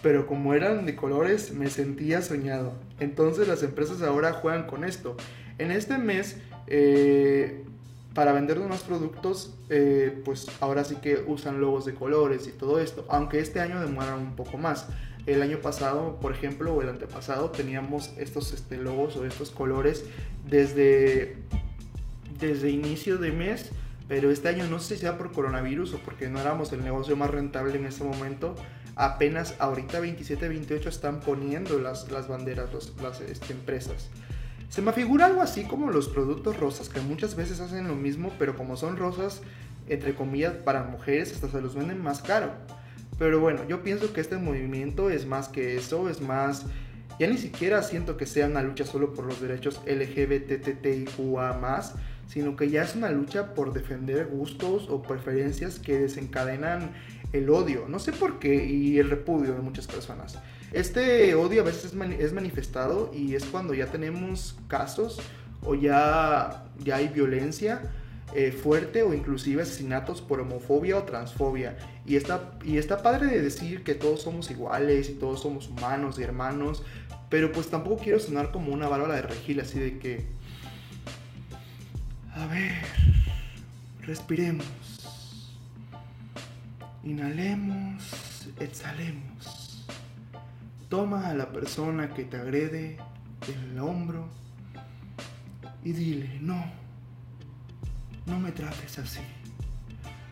pero 0.02 0.28
como 0.28 0.54
eran 0.54 0.86
de 0.86 0.96
colores 0.96 1.52
me 1.52 1.70
sentía 1.70 2.22
soñado. 2.22 2.74
Entonces 3.00 3.48
las 3.48 3.64
empresas 3.64 4.02
ahora 4.02 4.34
juegan 4.34 4.68
con 4.68 4.84
esto. 4.84 5.18
En 5.60 5.72
este 5.72 5.98
mes, 5.98 6.38
eh, 6.68 7.64
para 8.16 8.34
vender 8.34 8.60
más 8.62 8.82
productos, 8.82 9.54
eh, 9.70 10.22
pues 10.26 10.48
ahora 10.60 10.84
sí 10.84 10.96
que 10.96 11.24
usan 11.28 11.62
logos 11.62 11.86
de 11.86 11.94
colores 11.94 12.48
y 12.48 12.52
todo 12.52 12.80
esto, 12.80 13.06
aunque 13.10 13.40
este 13.40 13.60
año 13.60 13.80
demoran 13.80 14.20
un 14.20 14.36
poco 14.36 14.58
más. 14.58 14.88
El 15.28 15.44
año 15.44 15.60
pasado, 15.60 16.18
por 16.20 16.34
ejemplo, 16.34 16.74
o 16.74 16.82
el 16.82 16.90
antepasado, 16.90 17.52
teníamos 17.52 18.12
estos 18.18 18.54
este, 18.54 18.78
logos 18.78 19.16
o 19.16 19.26
estos 19.26 19.52
colores 19.52 20.06
desde, 20.50 21.36
desde 22.40 22.72
inicio 22.72 23.18
de 23.18 23.32
mes 23.32 23.72
pero 24.10 24.32
este 24.32 24.50
año 24.50 24.68
no 24.68 24.80
sé 24.80 24.96
si 24.96 25.02
sea 25.02 25.20
por 25.20 25.32
coronavirus 25.32 25.94
o 25.94 26.00
porque 26.00 26.28
no 26.28 26.42
éramos 26.42 26.74
el 26.74 26.84
negocio 26.84 27.16
más 27.16 27.30
rentable 27.30 27.76
en 27.76 27.86
ese 27.86 28.04
momento, 28.04 28.56
apenas 28.96 29.56
ahorita 29.60 30.00
27, 30.00 30.50
28 30.50 30.90
están 30.90 31.20
poniendo 31.20 31.80
las, 31.80 32.10
las 32.12 32.28
banderas, 32.28 32.70
las 33.04 33.22
este, 33.22 33.54
empresas. 33.54 34.10
Se 34.70 34.82
me 34.84 34.94
figura 34.94 35.26
algo 35.26 35.42
así 35.42 35.64
como 35.64 35.90
los 35.90 36.08
productos 36.08 36.58
rosas, 36.58 36.90
que 36.90 37.02
muchas 37.02 37.36
veces 37.36 37.60
hacen 37.60 37.88
lo 37.88 37.96
mismo, 37.96 38.32
pero 38.38 38.56
como 38.56 38.78
son 38.78 38.98
rosas, 38.98 39.42
entre 39.88 40.14
comillas, 40.14 40.54
para 40.54 40.84
mujeres, 40.84 41.34
hasta 41.34 41.50
se 41.50 41.60
los 41.60 41.74
venden 41.74 42.04
más 42.04 42.22
caro. 42.22 42.52
Pero 43.18 43.40
bueno, 43.40 43.68
yo 43.68 43.82
pienso 43.82 44.14
que 44.14 44.22
este 44.22 44.38
movimiento 44.38 45.10
es 45.10 45.26
más 45.26 45.48
que 45.50 45.76
eso, 45.76 46.08
es 46.08 46.22
más... 46.22 46.68
Ya 47.20 47.26
ni 47.28 47.40
siquiera 47.40 47.82
siento 47.82 48.16
que 48.16 48.28
sea 48.28 48.46
una 48.46 48.62
lucha 48.62 48.86
solo 48.86 49.14
por 49.14 49.26
los 49.26 49.42
derechos 49.42 49.82
LGBTTIQA+, 49.88 51.60
sino 52.28 52.56
que 52.56 52.70
ya 52.70 52.84
es 52.84 52.96
una 52.96 53.10
lucha 53.10 53.56
por 53.56 53.74
defender 53.74 54.28
gustos 54.28 54.88
o 54.88 55.02
preferencias 55.02 55.80
que 55.80 56.00
desencadenan 56.00 56.92
el 57.34 57.50
odio, 57.50 57.88
no 57.90 57.98
sé 57.98 58.14
por 58.14 58.38
qué, 58.40 58.66
y 58.66 59.00
el 59.00 59.10
repudio 59.10 59.54
de 59.54 59.62
muchas 59.62 59.88
personas. 59.88 60.38
Este 60.72 61.34
odio 61.36 61.62
a 61.62 61.66
veces 61.66 61.94
es, 62.20 62.34
manifestado 62.34 63.12
y 63.14 63.36
es 63.36 63.46
cuando 63.46 63.74
ya 63.74 63.88
tenemos 63.88 64.56
casos 64.68 65.20
o 65.64 65.74
ya, 65.74 66.66
ya 66.84 66.98
hay 66.98 67.08
violencia 67.08 67.82
eh, 68.36 68.52
fuerte 68.52 69.02
o 69.02 69.16
inclusive 69.16 69.64
asesinatos 69.64 70.22
por 70.22 70.40
homofobia 70.40 70.98
o 70.98 71.04
transfobia. 71.04 71.78
Y 72.06 72.16
está, 72.16 72.52
y 72.64 72.78
está 72.78 73.02
padre 73.02 73.28
de 73.28 73.42
decir 73.42 73.84
que 73.84 73.96
todos 73.96 74.22
somos 74.22 74.52
iguales 74.52 75.10
y 75.10 75.14
todos 75.14 75.42
somos 75.42 75.70
humanos 75.70 76.20
y 76.20 76.24
hermanos, 76.24 76.84
pero 77.30 77.52
pues 77.52 77.70
tampoco 77.70 78.04
quiero 78.04 78.20
sonar 78.20 78.52
como 78.52 78.72
una 78.72 78.88
bárbara 78.88 79.16
de 79.16 79.22
regil, 79.24 79.60
así 79.60 79.80
de 79.80 79.98
que... 79.98 80.26
A 82.36 82.46
ver, 82.46 82.74
respiremos. 84.06 84.66
Inhalemos, 87.04 88.04
exhalemos. 88.60 89.59
Toma 90.90 91.30
a 91.30 91.36
la 91.36 91.52
persona 91.52 92.14
que 92.14 92.24
te 92.24 92.38
agrede 92.38 92.98
en 93.48 93.72
el 93.72 93.80
hombro 93.80 94.28
y 95.84 95.92
dile, 95.92 96.40
no, 96.42 96.66
no 98.26 98.40
me 98.40 98.52
trates 98.52 98.98
así. 98.98 99.22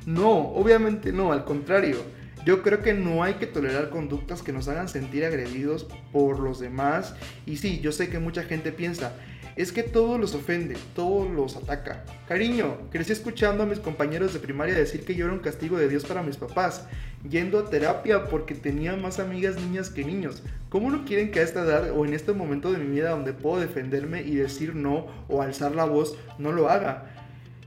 No, 0.07 0.31
obviamente 0.31 1.11
no, 1.11 1.31
al 1.31 1.45
contrario. 1.45 1.97
Yo 2.43 2.63
creo 2.63 2.81
que 2.81 2.93
no 2.93 3.23
hay 3.23 3.35
que 3.35 3.45
tolerar 3.45 3.89
conductas 3.89 4.41
que 4.41 4.53
nos 4.53 4.67
hagan 4.67 4.87
sentir 4.87 5.25
agredidos 5.25 5.85
por 6.11 6.39
los 6.39 6.59
demás. 6.59 7.13
Y 7.45 7.57
sí, 7.57 7.79
yo 7.81 7.91
sé 7.91 8.09
que 8.09 8.19
mucha 8.19 8.43
gente 8.43 8.71
piensa, 8.71 9.13
es 9.57 9.71
que 9.71 9.83
todo 9.83 10.17
los 10.17 10.33
ofende, 10.35 10.77
todo 10.95 11.27
los 11.27 11.55
ataca. 11.55 12.05
Cariño, 12.27 12.89
crecí 12.91 13.11
escuchando 13.11 13.63
a 13.63 13.65
mis 13.65 13.79
compañeros 13.79 14.31
de 14.33 14.39
primaria 14.39 14.75
decir 14.75 15.03
que 15.03 15.15
yo 15.15 15.25
era 15.25 15.33
un 15.33 15.39
castigo 15.39 15.77
de 15.77 15.89
Dios 15.89 16.05
para 16.05 16.23
mis 16.23 16.37
papás, 16.37 16.87
yendo 17.29 17.59
a 17.59 17.69
terapia 17.69 18.25
porque 18.25 18.55
tenía 18.55 18.95
más 18.95 19.19
amigas 19.19 19.55
niñas 19.55 19.89
que 19.89 20.03
niños. 20.03 20.43
¿Cómo 20.69 20.89
no 20.89 21.05
quieren 21.05 21.31
que 21.31 21.39
a 21.39 21.43
esta 21.43 21.63
edad 21.63 21.91
o 21.91 22.05
en 22.05 22.13
este 22.13 22.33
momento 22.33 22.71
de 22.71 22.79
mi 22.79 22.95
vida 22.95 23.11
donde 23.11 23.33
puedo 23.33 23.59
defenderme 23.59 24.21
y 24.21 24.35
decir 24.35 24.75
no 24.75 25.07
o 25.27 25.41
alzar 25.41 25.75
la 25.75 25.85
voz, 25.85 26.17
no 26.37 26.51
lo 26.51 26.69
haga? 26.69 27.13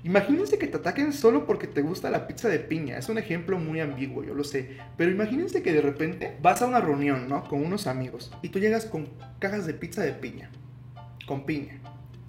Imagínense 0.02 0.58
que 0.58 0.66
te 0.66 0.78
ataquen 0.78 1.12
solo 1.12 1.46
porque 1.46 1.66
te 1.66 1.82
gusta 1.82 2.10
la 2.10 2.26
pizza 2.26 2.48
de 2.48 2.58
piña. 2.58 2.96
Es 2.96 3.08
un 3.08 3.18
ejemplo 3.18 3.58
muy 3.58 3.80
ambiguo, 3.80 4.24
yo 4.24 4.34
lo 4.34 4.44
sé. 4.44 4.78
Pero 4.96 5.10
imagínense 5.10 5.62
que 5.62 5.72
de 5.72 5.82
repente 5.82 6.38
vas 6.40 6.62
a 6.62 6.66
una 6.66 6.80
reunión, 6.80 7.28
¿no? 7.28 7.44
Con 7.44 7.64
unos 7.64 7.86
amigos 7.86 8.32
y 8.42 8.48
tú 8.48 8.58
llegas 8.58 8.86
con 8.86 9.08
cajas 9.38 9.66
de 9.66 9.74
pizza 9.74 10.02
de 10.02 10.12
piña 10.12 10.50
con 11.30 11.46
piña 11.46 11.78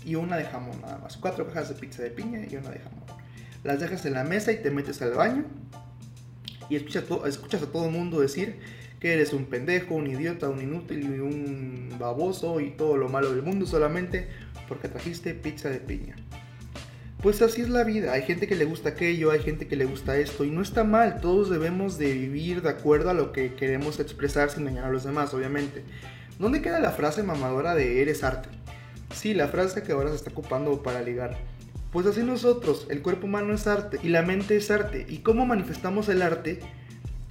y 0.05 0.13
una 0.13 0.37
de 0.37 0.45
jamón 0.45 0.79
nada 0.79 0.99
más. 0.99 1.17
Cuatro 1.17 1.47
cajas 1.47 1.69
de 1.69 1.75
pizza 1.75 2.03
de 2.03 2.11
piña 2.11 2.39
y 2.47 2.55
una 2.55 2.69
de 2.69 2.77
jamón. 2.77 3.03
Las 3.63 3.79
dejas 3.79 4.05
en 4.05 4.13
la 4.13 4.23
mesa 4.23 4.51
y 4.51 4.61
te 4.61 4.69
metes 4.69 5.01
al 5.01 5.13
baño 5.13 5.43
y 6.71 6.77
escuchas, 6.77 7.03
a 7.61 7.65
todo 7.69 7.85
el 7.87 7.91
mundo 7.91 8.21
decir 8.21 8.55
que 9.01 9.13
eres 9.13 9.33
un 9.33 9.45
pendejo, 9.45 9.93
un 9.95 10.07
idiota, 10.07 10.47
un 10.47 10.61
inútil 10.61 11.01
y 11.01 11.19
un 11.19 11.97
baboso 11.99 12.61
y 12.61 12.69
todo 12.71 12.95
lo 12.95 13.09
malo 13.09 13.33
del 13.33 13.43
mundo 13.43 13.65
solamente 13.65 14.29
porque 14.69 14.87
trajiste 14.87 15.33
pizza 15.33 15.69
de 15.69 15.79
piña. 15.79 16.15
Pues 17.21 17.41
así 17.41 17.61
es 17.61 17.67
la 17.67 17.83
vida, 17.83 18.13
hay 18.13 18.21
gente 18.21 18.47
que 18.47 18.55
le 18.55 18.63
gusta 18.63 18.89
aquello, 18.89 19.31
hay 19.31 19.41
gente 19.41 19.67
que 19.67 19.75
le 19.75 19.83
gusta 19.83 20.17
esto 20.17 20.45
y 20.45 20.49
no 20.49 20.61
está 20.61 20.85
mal, 20.85 21.19
todos 21.19 21.49
debemos 21.49 21.97
de 21.97 22.13
vivir 22.13 22.61
de 22.61 22.69
acuerdo 22.69 23.09
a 23.09 23.13
lo 23.13 23.33
que 23.33 23.53
queremos 23.55 23.99
expresar 23.99 24.49
sin 24.49 24.63
dañar 24.63 24.85
a 24.85 24.91
los 24.91 25.03
demás, 25.03 25.33
obviamente. 25.33 25.83
¿Dónde 26.39 26.61
queda 26.61 26.79
la 26.79 26.91
frase 26.91 27.21
mamadora 27.21 27.75
de 27.75 28.01
eres 28.01 28.23
arte? 28.23 28.47
Sí, 29.13 29.33
la 29.33 29.49
frase 29.49 29.83
que 29.83 29.91
ahora 29.91 30.09
se 30.11 30.15
está 30.15 30.31
ocupando 30.31 30.81
para 30.81 31.01
ligar. 31.01 31.37
Pues 31.91 32.05
así 32.05 32.23
nosotros, 32.23 32.87
el 32.89 33.01
cuerpo 33.01 33.27
humano 33.27 33.53
es 33.53 33.67
arte 33.67 33.99
y 34.01 34.09
la 34.09 34.21
mente 34.21 34.55
es 34.55 34.71
arte. 34.71 35.05
¿Y 35.09 35.17
cómo 35.17 35.45
manifestamos 35.45 36.07
el 36.07 36.21
arte 36.21 36.59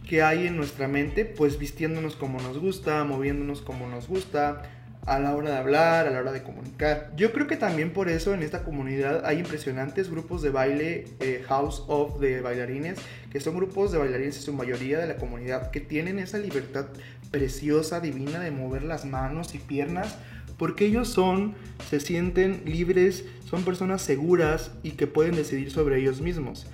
que 0.07 0.23
hay 0.23 0.47
en 0.47 0.59
nuestra 0.59 0.87
mente? 0.87 1.25
Pues 1.25 1.59
vistiéndonos 1.59 2.15
como 2.15 2.41
nos 2.43 2.59
gusta, 2.59 3.03
moviéndonos 3.05 3.63
como 3.63 3.89
nos 3.89 4.07
gusta, 4.07 4.63
a 5.07 5.19
la 5.19 5.35
hora 5.35 5.53
de 5.53 5.57
hablar, 5.57 6.07
a 6.07 6.11
la 6.11 6.19
hora 6.19 6.33
de 6.33 6.43
comunicar. 6.43 7.11
Yo 7.17 7.33
creo 7.33 7.47
que 7.47 7.57
también 7.57 7.95
por 7.95 8.11
eso 8.11 8.35
en 8.35 8.43
esta 8.43 8.63
comunidad 8.63 9.25
hay 9.25 9.39
impresionantes 9.39 10.11
grupos 10.11 10.43
de 10.43 10.51
baile 10.51 11.07
eh, 11.21 11.43
House 11.49 11.83
of 11.87 12.21
de 12.21 12.43
bailarines, 12.43 12.99
que 13.33 13.41
son 13.41 13.57
grupos 13.57 13.93
de 13.93 13.99
bailarines 13.99 14.37
en 14.37 14.43
su 14.43 14.53
mayoría 14.53 14.99
de 14.99 15.07
la 15.07 15.17
comunidad 15.17 15.71
que 15.71 15.81
tienen 15.81 16.19
esa 16.19 16.37
libertad 16.37 16.87
preciosa, 17.31 18.01
divina 18.01 18.41
de 18.41 18.51
mover 18.51 18.83
las 18.83 19.07
manos 19.07 19.55
y 19.55 19.59
piernas 19.59 20.19
porque 20.61 20.85
ellos 20.85 21.09
son, 21.09 21.55
se 21.89 22.01
sienten 22.01 22.65
libres, 22.67 23.25
son 23.49 23.65
personas 23.65 24.03
seguras 24.03 24.73
y 24.83 24.91
que 24.91 25.07
pueden 25.07 25.35
decidir 25.35 25.71
sobre 25.71 25.99
ellos 25.99 26.21
mismos. 26.21 26.67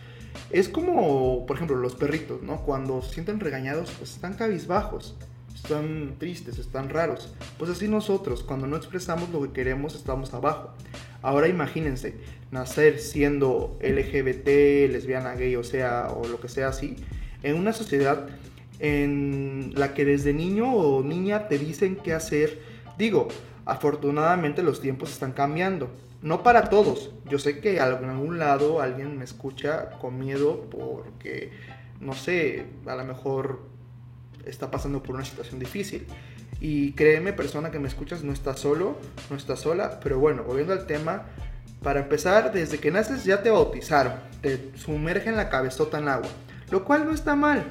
Es 0.51 0.69
como, 0.69 1.47
por 1.47 1.55
ejemplo, 1.55 1.77
los 1.77 1.95
perritos, 1.95 2.43
¿no? 2.43 2.63
Cuando 2.63 3.01
se 3.01 3.15
sienten 3.15 3.39
regañados, 3.39 3.93
pues 3.97 4.15
están 4.15 4.35
cabizbajos, 4.35 5.15
están 5.55 6.17
tristes, 6.19 6.59
están 6.59 6.89
raros. 6.89 7.33
Pues 7.59 7.71
así 7.71 7.87
nosotros, 7.87 8.43
cuando 8.43 8.67
no 8.67 8.77
expresamos 8.77 9.31
lo 9.31 9.41
que 9.43 9.53
queremos, 9.53 9.95
estamos 9.95 10.35
abajo. 10.35 10.71
Ahora 11.23 11.47
imagínense, 11.47 12.17
nacer 12.51 12.99
siendo 12.99 13.79
LGBT, 13.81 14.91
lesbiana, 14.91 15.37
gay, 15.37 15.55
o 15.55 15.63
sea, 15.63 16.09
o 16.09 16.27
lo 16.27 16.41
que 16.41 16.49
sea 16.49 16.71
así, 16.71 16.97
en 17.45 17.55
una 17.55 17.73
sociedad 17.73 18.27
en 18.81 19.75
la 19.77 19.95
que 19.95 20.05
desde 20.05 20.33
niño 20.33 20.75
o 20.75 21.05
niña 21.05 21.47
te 21.47 21.57
dicen 21.57 21.97
qué 22.03 22.15
hacer. 22.15 22.59
Digo, 22.99 23.29
Afortunadamente 23.67 24.63
los 24.63 24.81
tiempos 24.81 25.11
están 25.11 25.33
cambiando. 25.33 25.91
No 26.23 26.43
para 26.43 26.71
todos. 26.71 27.11
Yo 27.29 27.39
sé 27.39 27.61
que 27.61 27.77
en 27.77 27.83
algún 27.83 28.39
lado 28.39 28.81
alguien 28.81 29.19
me 29.19 29.25
escucha 29.25 29.91
con 30.01 30.19
miedo 30.19 30.69
porque, 30.71 31.51
no 32.01 32.15
sé, 32.15 32.67
a 32.87 32.95
lo 32.95 33.05
mejor 33.05 33.61
está 34.45 34.71
pasando 34.71 35.03
por 35.03 35.17
una 35.17 35.25
situación 35.25 35.59
difícil. 35.59 36.07
Y 36.61 36.93
créeme, 36.93 37.33
persona 37.33 37.71
que 37.71 37.81
me 37.81 37.89
escuchas, 37.89 38.23
no 38.23 38.33
estás 38.33 38.61
solo, 38.61 38.97
no 39.31 39.37
estás 39.37 39.61
sola. 39.61 39.99
Pero 40.01 40.21
bueno, 40.21 40.45
volviendo 40.45 40.73
al 40.73 40.87
tema, 40.87 41.25
para 41.83 42.01
empezar, 42.01 42.53
desde 42.53 42.79
que 42.79 42.93
naces 42.93 43.25
ya 43.25 43.43
te 43.43 43.51
bautizaron, 43.51 44.15
te 44.43 44.71
sumergen 44.77 45.37
la 45.37 45.51
cabezota 45.51 45.99
en 45.99 46.09
agua, 46.09 46.31
lo 46.71 46.85
cual 46.85 47.05
no 47.05 47.13
está 47.13 47.35
mal 47.35 47.65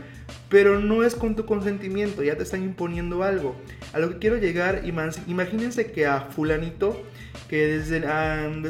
pero 0.49 0.79
no 0.79 1.03
es 1.03 1.15
con 1.15 1.35
tu 1.35 1.45
consentimiento, 1.45 2.23
ya 2.23 2.37
te 2.37 2.43
están 2.43 2.63
imponiendo 2.63 3.23
algo. 3.23 3.55
A 3.93 3.99
lo 3.99 4.09
que 4.09 4.19
quiero 4.19 4.37
llegar, 4.37 4.83
imagínense 4.85 5.91
que 5.91 6.05
a 6.05 6.21
fulanito, 6.21 7.01
que 7.49 7.67
desde 7.67 8.01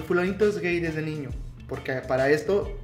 fulanito 0.02 0.48
es 0.48 0.60
gay 0.60 0.80
desde 0.80 1.02
niño, 1.02 1.30
porque 1.68 1.94
para 2.08 2.30
esto 2.30 2.78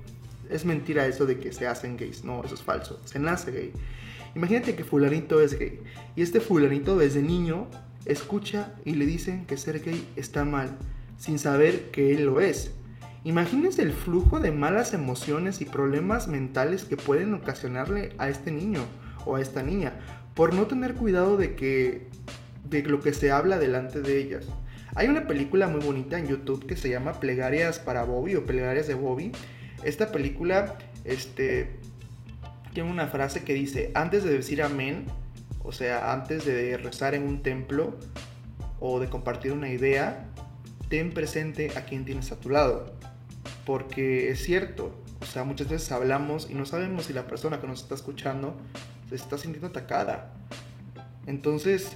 es 0.49 0.65
mentira 0.65 1.07
eso 1.07 1.25
de 1.25 1.39
que 1.39 1.53
se 1.53 1.67
hacen 1.67 1.97
gays, 1.97 2.23
no, 2.23 2.43
eso 2.43 2.55
es 2.55 2.61
falso, 2.61 2.99
se 3.05 3.19
nace 3.19 3.51
gay. 3.51 3.71
Imagínate 4.35 4.75
que 4.75 4.83
fulanito 4.83 5.41
es 5.41 5.57
gay 5.57 5.79
y 6.15 6.21
este 6.21 6.39
fulanito 6.39 6.97
desde 6.97 7.21
niño 7.21 7.67
escucha 8.05 8.73
y 8.85 8.95
le 8.95 9.05
dicen 9.05 9.45
que 9.45 9.57
ser 9.57 9.81
gay 9.81 10.07
está 10.15 10.45
mal, 10.45 10.77
sin 11.17 11.39
saber 11.39 11.91
que 11.91 12.13
él 12.13 12.25
lo 12.25 12.41
es. 12.41 12.71
Imagínense 13.23 13.83
el 13.83 13.93
flujo 13.93 14.39
de 14.39 14.51
malas 14.51 14.93
emociones 14.93 15.61
y 15.61 15.65
problemas 15.65 16.27
mentales 16.27 16.85
que 16.85 16.97
pueden 16.97 17.33
ocasionarle 17.33 18.13
a 18.17 18.29
este 18.29 18.51
niño 18.51 18.81
o 19.25 19.35
a 19.35 19.41
esta 19.41 19.61
niña 19.61 19.93
por 20.33 20.53
no 20.53 20.65
tener 20.65 20.95
cuidado 20.95 21.37
de 21.37 21.55
que 21.55 22.07
de 22.69 22.83
lo 22.83 22.99
que 22.99 23.13
se 23.13 23.31
habla 23.31 23.59
delante 23.59 24.01
de 24.01 24.17
ellas. 24.17 24.45
Hay 24.95 25.07
una 25.07 25.27
película 25.27 25.67
muy 25.67 25.81
bonita 25.81 26.17
en 26.17 26.27
YouTube 26.27 26.65
que 26.65 26.75
se 26.75 26.89
llama 26.89 27.19
Plegarias 27.19 27.79
para 27.79 28.03
Bobby 28.03 28.35
o 28.35 28.45
Plegarias 28.45 28.87
de 28.87 28.95
Bobby. 28.95 29.31
Esta 29.83 30.11
película 30.11 30.77
este 31.05 31.79
tiene 32.73 32.89
una 32.89 33.07
frase 33.07 33.43
que 33.43 33.53
dice, 33.53 33.91
antes 33.93 34.23
de 34.23 34.31
decir 34.31 34.63
amén, 34.63 35.05
o 35.63 35.71
sea, 35.71 36.13
antes 36.13 36.45
de 36.45 36.77
rezar 36.77 37.13
en 37.13 37.23
un 37.23 37.43
templo 37.43 37.97
o 38.79 38.99
de 38.99 39.09
compartir 39.09 39.51
una 39.51 39.69
idea, 39.69 40.30
ten 40.91 41.11
presente 41.11 41.71
a 41.75 41.85
quien 41.85 42.05
tienes 42.05 42.31
a 42.31 42.39
tu 42.39 42.51
lado 42.51 42.93
porque 43.65 44.29
es 44.29 44.43
cierto, 44.43 44.93
o 45.21 45.25
sea, 45.25 45.43
muchas 45.43 45.69
veces 45.69 45.91
hablamos 45.91 46.49
y 46.49 46.55
no 46.55 46.65
sabemos 46.65 47.05
si 47.05 47.13
la 47.13 47.27
persona 47.27 47.61
que 47.61 47.67
nos 47.67 47.81
está 47.81 47.95
escuchando 47.95 48.55
se 49.09 49.15
está 49.15 49.37
sintiendo 49.37 49.67
atacada. 49.67 50.33
Entonces, 51.27 51.95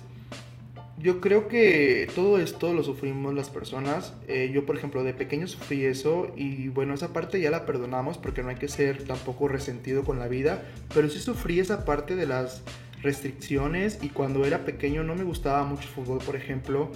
Yo 0.97 1.19
creo 1.19 1.49
que 1.49 2.07
todo 2.15 2.39
esto 2.39 2.73
lo 2.73 2.81
sufrimos 2.81 3.33
las 3.33 3.49
personas. 3.49 4.13
Eh, 4.29 4.49
yo, 4.53 4.65
por 4.65 4.77
ejemplo, 4.77 5.03
de 5.03 5.13
pequeño 5.13 5.45
sufrí 5.45 5.83
eso 5.83 6.31
y 6.37 6.69
bueno, 6.69 6.93
esa 6.93 7.11
parte 7.11 7.41
ya 7.41 7.51
la 7.51 7.65
perdonamos 7.65 8.17
porque 8.17 8.43
no 8.43 8.49
hay 8.49 8.55
que 8.55 8.69
ser 8.69 9.03
tampoco 9.03 9.49
resentido 9.49 10.05
con 10.05 10.19
la 10.19 10.29
vida, 10.29 10.63
pero 10.93 11.09
sí 11.09 11.19
sufrí 11.19 11.59
esa 11.59 11.83
parte 11.83 12.15
de 12.15 12.25
las 12.25 12.63
restricciones 13.01 13.99
y 14.01 14.09
cuando 14.09 14.45
era 14.45 14.63
pequeño 14.63 15.03
no 15.03 15.15
me 15.15 15.25
gustaba 15.25 15.65
mucho 15.65 15.87
fútbol, 15.89 16.19
por 16.19 16.37
ejemplo. 16.37 16.89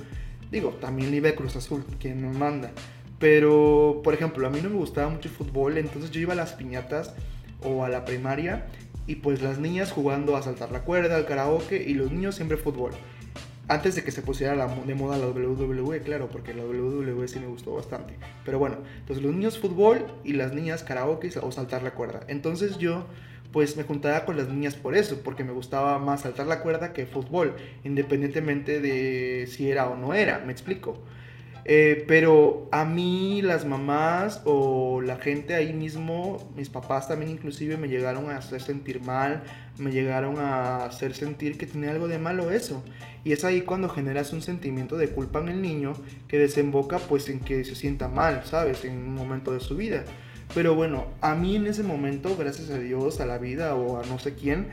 Digo, 0.52 0.70
también 0.82 1.26
a 1.26 1.36
Cruz 1.36 1.56
Azul, 1.56 1.84
quien 2.00 2.22
nos 2.22 2.36
manda. 2.36 2.72
Pero, 3.20 4.02
por 4.04 4.14
ejemplo, 4.14 4.48
a 4.48 4.50
mí 4.50 4.60
no 4.62 4.70
me 4.70 4.78
gustaba 4.78 5.10
mucho 5.10 5.30
el 5.30 5.36
fútbol, 5.36 5.78
entonces 5.78 6.12
yo 6.12 6.22
iba 6.22 6.34
a 6.34 6.38
las 6.38 6.54
piñatas 6.54 7.14
o 7.64 7.84
a 7.84 7.90
la 7.90 8.06
primaria 8.06 8.68
y 9.06 9.16
pues 9.16 9.42
las 9.42 9.60
niñas 9.60 9.92
jugando 9.92 10.38
a 10.38 10.42
saltar 10.42 10.72
la 10.72 10.84
cuerda, 10.84 11.18
al 11.18 11.26
karaoke 11.26 11.84
y 11.86 11.94
los 11.94 12.12
niños 12.12 12.36
siempre 12.36 12.58
fútbol 12.58 12.94
antes 13.70 13.96
de 13.96 14.04
que 14.04 14.12
se 14.12 14.24
pusiera 14.24 14.56
la, 14.56 14.68
de 14.68 14.96
moda 14.96 15.18
la 15.18 15.28
WWE, 15.28 16.02
claro, 16.02 16.28
porque 16.30 16.56
la 16.56 16.64
WWE 16.64 17.28
sí 17.28 17.40
me 17.40 17.46
gustó 17.46 17.76
bastante. 17.76 18.16
Pero 18.44 18.58
bueno, 18.58 18.78
entonces 19.00 19.24
los 19.24 19.34
niños 19.34 19.60
fútbol 19.60 20.08
y 20.24 20.34
las 20.34 20.54
niñas 20.54 20.84
karaoke 20.84 21.30
o 21.40 21.52
saltar 21.52 21.84
la 21.84 21.92
cuerda. 21.92 22.22
Entonces 22.28 22.80
yo 22.80 23.06
pues 23.52 23.78
me 23.78 23.84
juntaba 23.84 24.26
con 24.26 24.38
las 24.38 24.50
niñas 24.50 24.76
por 24.76 24.96
eso, 24.96 25.22
porque 25.24 25.44
me 25.44 25.52
gustaba 25.52 26.00
más 26.00 26.22
saltar 26.22 26.48
la 26.48 26.62
cuerda 26.62 26.94
que 26.94 27.06
fútbol, 27.06 27.56
independientemente 27.84 28.80
de 28.82 29.48
si 29.48 29.70
era 29.70 29.88
o 29.88 29.96
no 29.96 30.14
era, 30.14 30.40
me 30.40 30.52
explico. 30.52 31.00
Eh, 31.66 32.06
pero 32.08 32.68
a 32.72 32.86
mí 32.86 33.42
las 33.42 33.66
mamás 33.66 34.42
o 34.46 35.02
la 35.02 35.18
gente 35.18 35.54
ahí 35.56 35.74
mismo, 35.74 36.52
mis 36.56 36.70
papás 36.70 37.08
también 37.08 37.32
inclusive 37.32 37.78
me 37.78 37.88
llegaron 37.88 38.30
a 38.30 38.38
hacer 38.38 38.62
sentir 38.62 39.02
mal, 39.02 39.44
me 39.78 39.92
llegaron 39.92 40.40
a 40.40 40.86
hacer 40.86 41.14
sentir 41.14 41.58
que 41.58 41.68
tenía 41.68 41.92
algo 41.92 42.08
de 42.08 42.18
malo 42.18 42.52
eso. 42.52 42.84
Y 43.24 43.34
es 43.34 43.44
ahí 43.44 43.62
cuando 43.62 43.90
generas 43.90 44.34
un 44.34 44.42
sentimiento 44.42 44.98
de 44.98 45.10
culpa 45.10 45.40
en 45.40 45.50
el 45.50 45.62
niño 45.62 45.94
que 46.28 46.38
desemboca 46.38 47.00
pues 47.00 47.30
en 47.30 47.40
que 47.40 47.64
se 47.66 47.76
sienta 47.76 48.08
mal, 48.08 48.44
¿sabes? 48.46 48.86
En 48.86 48.98
un 48.98 49.14
momento 49.14 49.52
de 49.52 49.60
su 49.60 49.76
vida. 49.76 50.06
Pero 50.54 50.74
bueno, 50.74 51.08
a 51.22 51.36
mí 51.36 51.56
en 51.56 51.68
ese 51.68 51.84
momento, 51.84 52.36
gracias 52.36 52.72
a 52.72 52.80
Dios, 52.80 53.20
a 53.20 53.26
la 53.26 53.38
vida 53.38 53.76
o 53.76 54.02
a 54.02 54.06
no 54.06 54.18
sé 54.18 54.34
quién, 54.34 54.70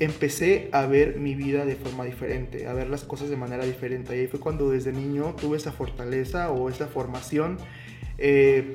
empecé 0.00 0.68
a 0.72 0.86
ver 0.86 1.18
mi 1.18 1.34
vida 1.34 1.64
de 1.64 1.74
forma 1.74 2.04
diferente, 2.04 2.66
a 2.66 2.72
ver 2.72 2.88
las 2.88 3.04
cosas 3.04 3.30
de 3.30 3.36
manera 3.36 3.64
diferente. 3.64 4.16
Y 4.16 4.20
ahí 4.20 4.26
fue 4.26 4.40
cuando 4.40 4.70
desde 4.70 4.92
niño 4.92 5.34
tuve 5.40 5.56
esa 5.56 5.72
fortaleza 5.72 6.50
o 6.50 6.68
esa 6.68 6.86
formación 6.86 7.58
eh, 8.18 8.74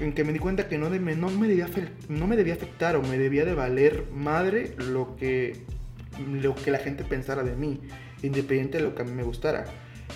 en 0.00 0.12
que 0.12 0.24
me 0.24 0.32
di 0.32 0.38
cuenta 0.38 0.68
que 0.68 0.78
no, 0.78 0.90
no, 0.90 1.30
me 1.30 1.48
debía, 1.48 1.68
no 2.08 2.26
me 2.26 2.36
debía 2.36 2.54
afectar 2.54 2.96
o 2.96 3.02
me 3.02 3.18
debía 3.18 3.44
de 3.44 3.54
valer 3.54 4.04
madre 4.12 4.74
lo 4.78 5.16
que, 5.16 5.56
lo 6.30 6.54
que 6.54 6.70
la 6.70 6.78
gente 6.78 7.04
pensara 7.04 7.42
de 7.42 7.54
mí, 7.54 7.80
independiente 8.22 8.78
de 8.78 8.84
lo 8.84 8.94
que 8.94 9.02
a 9.02 9.04
mí 9.04 9.12
me 9.12 9.22
gustara. 9.22 9.64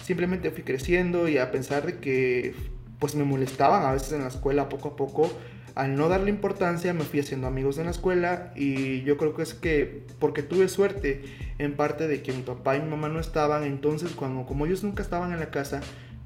Simplemente 0.04 0.50
fui 0.50 0.62
creciendo 0.62 1.28
y 1.28 1.38
a 1.38 1.50
pensar 1.50 1.86
de 1.86 1.98
que 1.98 2.54
pues 2.98 3.14
me 3.16 3.24
molestaban 3.24 3.84
a 3.84 3.92
veces 3.92 4.12
en 4.12 4.20
la 4.20 4.28
escuela 4.28 4.68
poco 4.68 4.90
a 4.90 4.96
poco, 4.96 5.32
al 5.74 5.96
no 5.96 6.08
darle 6.08 6.30
importancia 6.30 6.92
me 6.92 7.04
fui 7.04 7.20
haciendo 7.20 7.46
amigos 7.46 7.78
en 7.78 7.84
la 7.86 7.90
escuela 7.90 8.52
y 8.54 9.02
yo 9.02 9.16
creo 9.16 9.34
que 9.34 9.42
es 9.42 9.54
que 9.54 10.02
porque 10.18 10.42
tuve 10.42 10.68
suerte 10.68 11.22
en 11.58 11.74
parte 11.74 12.08
de 12.08 12.22
que 12.22 12.32
mi 12.32 12.42
papá 12.42 12.76
y 12.76 12.80
mi 12.80 12.90
mamá 12.90 13.08
no 13.08 13.20
estaban, 13.20 13.64
entonces 13.64 14.12
cuando 14.12 14.44
como 14.46 14.66
ellos 14.66 14.82
nunca 14.84 15.02
estaban 15.02 15.32
en 15.32 15.40
la 15.40 15.50
casa, 15.50 15.80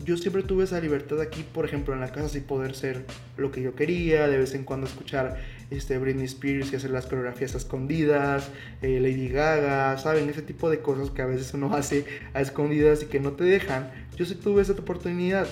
yo 0.04 0.16
siempre 0.16 0.42
tuve 0.42 0.64
esa 0.64 0.78
libertad 0.80 1.20
aquí, 1.20 1.42
por 1.42 1.64
ejemplo, 1.64 1.94
en 1.94 2.00
la 2.00 2.12
casa 2.12 2.28
sí 2.28 2.40
poder 2.40 2.74
ser 2.74 3.06
lo 3.36 3.50
que 3.50 3.62
yo 3.62 3.74
quería, 3.74 4.28
de 4.28 4.36
vez 4.36 4.54
en 4.54 4.64
cuando 4.64 4.86
escuchar 4.86 5.38
este 5.70 5.98
Britney 5.98 6.26
Spears 6.26 6.72
y 6.72 6.76
hacer 6.76 6.90
las 6.90 7.06
coreografías 7.06 7.54
escondidas, 7.54 8.50
eh, 8.82 9.00
Lady 9.00 9.28
Gaga, 9.28 9.96
saben, 9.98 10.28
ese 10.28 10.42
tipo 10.42 10.68
de 10.68 10.80
cosas 10.80 11.10
que 11.10 11.22
a 11.22 11.26
veces 11.26 11.54
uno 11.54 11.74
hace 11.74 12.04
a 12.34 12.42
escondidas 12.42 13.02
y 13.02 13.06
que 13.06 13.20
no 13.20 13.32
te 13.32 13.44
dejan. 13.44 13.90
Yo 14.16 14.26
sí 14.26 14.34
tuve 14.34 14.62
esa 14.62 14.72
oportunidad 14.72 15.46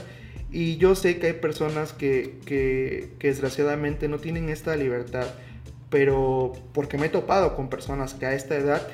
y 0.55 0.77
yo 0.77 0.95
sé 0.95 1.19
que 1.19 1.27
hay 1.27 1.33
personas 1.33 1.93
que, 1.93 2.37
que, 2.47 3.11
desgraciadamente 3.19 4.07
no 4.07 4.19
tienen 4.19 4.49
esta 4.49 4.77
libertad, 4.77 5.27
pero 5.91 6.53
porque 6.73 6.97
me 6.97 7.07
he 7.07 7.09
topado 7.09 7.57
con 7.57 7.69
personas 7.69 8.15
que 8.15 8.27
a 8.27 8.35
esta 8.35 8.55
edad 8.55 8.87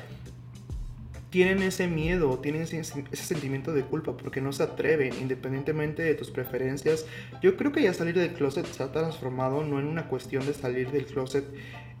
tienen 1.29 1.61
ese 1.61 1.87
miedo, 1.87 2.39
tienen 2.39 2.63
ese, 2.63 2.83
sentimiento 3.13 3.73
de 3.73 3.83
culpa 3.83 4.17
porque 4.17 4.41
no 4.41 4.51
se 4.51 4.63
atreven, 4.63 5.13
independientemente 5.21 6.01
de 6.01 6.15
tus 6.15 6.31
preferencias. 6.31 7.05
Yo 7.43 7.55
creo 7.57 7.71
que 7.71 7.83
ya 7.83 7.93
salir 7.93 8.15
del 8.15 8.33
closet 8.33 8.65
se 8.65 8.81
ha 8.81 8.91
transformado 8.91 9.63
no 9.63 9.79
en 9.79 9.85
una 9.85 10.07
cuestión 10.07 10.43
de 10.47 10.55
salir 10.55 10.89
del 10.89 11.05
closet 11.05 11.45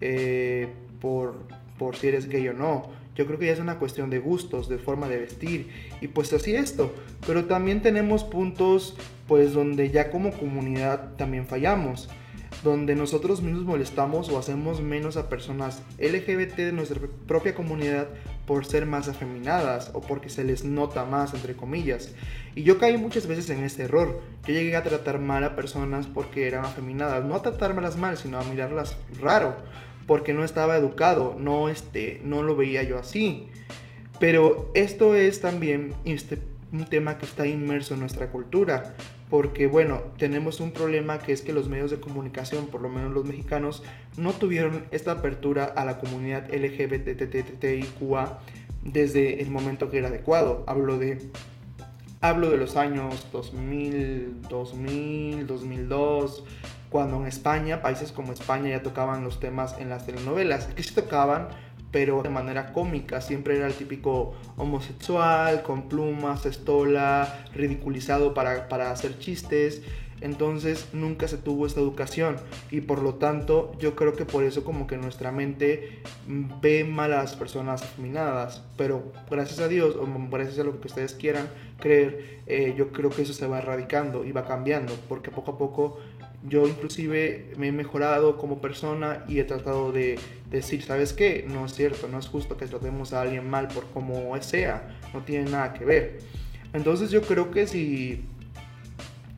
eh, 0.01 0.69
por, 0.99 1.35
por 1.77 1.95
si 1.95 2.07
eres 2.07 2.27
gay 2.27 2.47
o 2.47 2.53
no. 2.53 2.89
Yo 3.15 3.25
creo 3.25 3.37
que 3.37 3.47
ya 3.47 3.53
es 3.53 3.59
una 3.59 3.77
cuestión 3.77 4.09
de 4.09 4.19
gustos, 4.19 4.69
de 4.69 4.77
forma 4.77 5.07
de 5.09 5.19
vestir 5.19 5.69
y 5.99 6.07
pues 6.07 6.31
así 6.33 6.55
esto. 6.55 6.93
Pero 7.27 7.45
también 7.45 7.81
tenemos 7.81 8.23
puntos 8.23 8.95
pues 9.27 9.53
donde 9.53 9.89
ya 9.91 10.11
como 10.11 10.31
comunidad 10.31 11.15
también 11.17 11.45
fallamos, 11.45 12.09
donde 12.63 12.95
nosotros 12.95 13.41
mismos 13.41 13.63
molestamos 13.63 14.29
o 14.29 14.37
hacemos 14.37 14.81
menos 14.81 15.17
a 15.17 15.29
personas 15.29 15.81
LGBT 15.97 16.55
de 16.55 16.71
nuestra 16.71 16.99
propia 17.27 17.55
comunidad 17.55 18.07
por 18.45 18.65
ser 18.65 18.85
más 18.85 19.07
afeminadas 19.07 19.91
o 19.93 20.01
porque 20.01 20.29
se 20.29 20.43
les 20.43 20.63
nota 20.63 21.05
más, 21.05 21.33
entre 21.33 21.55
comillas. 21.55 22.13
Y 22.55 22.63
yo 22.63 22.77
caí 22.77 22.97
muchas 22.97 23.27
veces 23.27 23.49
en 23.49 23.63
este 23.63 23.83
error. 23.83 24.21
Yo 24.45 24.53
llegué 24.53 24.75
a 24.75 24.83
tratar 24.83 25.19
mal 25.19 25.43
a 25.43 25.55
personas 25.55 26.07
porque 26.07 26.47
eran 26.47 26.65
afeminadas, 26.65 27.23
no 27.23 27.35
a 27.35 27.41
tratármelas 27.41 27.97
mal, 27.97 28.17
sino 28.17 28.39
a 28.39 28.43
mirarlas 28.43 28.95
raro, 29.19 29.55
porque 30.07 30.33
no 30.33 30.43
estaba 30.43 30.77
educado, 30.77 31.35
no, 31.37 31.69
este, 31.69 32.21
no 32.23 32.43
lo 32.43 32.55
veía 32.55 32.83
yo 32.83 32.97
así. 32.97 33.47
Pero 34.19 34.69
esto 34.73 35.15
es 35.15 35.41
también 35.41 35.93
este, 36.05 36.37
un 36.71 36.85
tema 36.85 37.17
que 37.17 37.25
está 37.25 37.47
inmerso 37.47 37.93
en 37.95 38.01
nuestra 38.01 38.29
cultura 38.29 38.95
porque 39.31 39.65
bueno, 39.65 40.01
tenemos 40.17 40.59
un 40.59 40.71
problema 40.71 41.19
que 41.19 41.31
es 41.31 41.41
que 41.41 41.53
los 41.53 41.69
medios 41.69 41.89
de 41.89 42.01
comunicación, 42.01 42.67
por 42.67 42.81
lo 42.81 42.89
menos 42.89 43.13
los 43.13 43.23
mexicanos, 43.23 43.81
no 44.17 44.33
tuvieron 44.33 44.83
esta 44.91 45.13
apertura 45.13 45.63
a 45.63 45.85
la 45.85 45.99
comunidad 45.99 46.53
LGBTTIQA 46.53 48.39
desde 48.83 49.41
el 49.41 49.49
momento 49.49 49.89
que 49.89 49.99
era 49.99 50.09
adecuado. 50.09 50.65
Hablo 50.67 50.97
de 50.99 51.29
hablo 52.19 52.49
de 52.49 52.57
los 52.57 52.75
años 52.75 53.25
2000, 53.31 54.41
2000, 54.49 55.47
2002, 55.47 56.43
cuando 56.91 57.15
en 57.15 57.25
España, 57.25 57.81
países 57.81 58.11
como 58.11 58.33
España 58.33 58.69
ya 58.69 58.83
tocaban 58.83 59.23
los 59.23 59.39
temas 59.39 59.77
en 59.79 59.89
las 59.89 60.05
telenovelas, 60.05 60.65
que 60.67 60.83
se 60.83 60.93
tocaban 60.93 61.47
pero 61.91 62.23
de 62.23 62.29
manera 62.29 62.71
cómica. 62.73 63.21
Siempre 63.21 63.57
era 63.57 63.67
el 63.67 63.73
típico 63.73 64.33
homosexual, 64.57 65.61
con 65.61 65.89
plumas, 65.89 66.45
estola, 66.45 67.45
ridiculizado 67.53 68.33
para, 68.33 68.69
para 68.69 68.91
hacer 68.91 69.19
chistes. 69.19 69.81
Entonces 70.21 70.89
nunca 70.93 71.27
se 71.27 71.37
tuvo 71.37 71.65
esta 71.65 71.79
educación 71.79 72.35
y 72.69 72.81
por 72.81 73.01
lo 73.01 73.15
tanto 73.15 73.71
yo 73.79 73.95
creo 73.95 74.13
que 74.13 74.23
por 74.23 74.43
eso 74.43 74.63
como 74.63 74.85
que 74.85 74.95
nuestra 74.95 75.31
mente 75.31 76.03
ve 76.27 76.83
mal 76.83 77.11
a 77.13 77.23
las 77.23 77.35
personas 77.35 77.81
afeminadas. 77.81 78.63
Pero 78.77 79.11
gracias 79.29 79.59
a 79.59 79.67
Dios 79.67 79.95
o 79.95 80.07
gracias 80.29 80.59
a 80.59 80.63
lo 80.63 80.79
que 80.79 80.87
ustedes 80.87 81.15
quieran 81.15 81.49
creer, 81.79 82.41
eh, 82.45 82.75
yo 82.77 82.91
creo 82.91 83.09
que 83.09 83.23
eso 83.23 83.33
se 83.33 83.47
va 83.47 83.57
erradicando 83.57 84.23
y 84.23 84.31
va 84.31 84.45
cambiando 84.45 84.93
porque 85.09 85.31
poco 85.31 85.51
a 85.51 85.57
poco 85.57 85.99
yo 86.43 86.67
inclusive 86.67 87.53
me 87.57 87.67
he 87.67 87.71
mejorado 87.71 88.37
como 88.37 88.61
persona 88.61 89.23
y 89.27 89.39
he 89.39 89.43
tratado 89.43 89.91
de 89.91 90.19
decir, 90.49 90.81
¿sabes 90.83 91.13
qué? 91.13 91.45
No 91.47 91.65
es 91.65 91.73
cierto, 91.73 92.07
no 92.07 92.17
es 92.17 92.27
justo 92.27 92.57
que 92.57 92.65
tratemos 92.65 93.13
a 93.13 93.21
alguien 93.21 93.49
mal 93.49 93.67
por 93.67 93.85
como 93.87 94.35
sea, 94.41 94.97
no 95.13 95.21
tiene 95.21 95.49
nada 95.49 95.73
que 95.73 95.85
ver. 95.85 96.19
Entonces 96.73 97.11
yo 97.11 97.21
creo 97.21 97.51
que 97.51 97.67
si, 97.67 98.25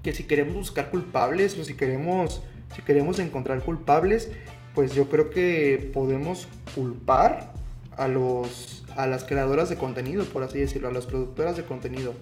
que 0.01 0.13
si 0.13 0.23
queremos 0.23 0.53
buscar 0.55 0.89
culpables 0.89 1.57
o 1.57 1.63
si 1.63 1.73
queremos, 1.73 2.41
si 2.75 2.81
queremos 2.81 3.19
encontrar 3.19 3.61
culpables, 3.63 4.31
pues 4.73 4.95
yo 4.95 5.09
creo 5.09 5.29
que 5.29 5.91
podemos 5.93 6.47
culpar 6.73 7.53
a, 7.97 8.07
los, 8.07 8.85
a 8.95 9.07
las 9.07 9.23
creadoras 9.23 9.69
de 9.69 9.75
contenido, 9.75 10.23
por 10.25 10.43
así 10.43 10.59
decirlo, 10.59 10.87
a 10.87 10.91
las 10.91 11.05
productoras 11.05 11.57
de 11.57 11.63
contenido, 11.63 12.13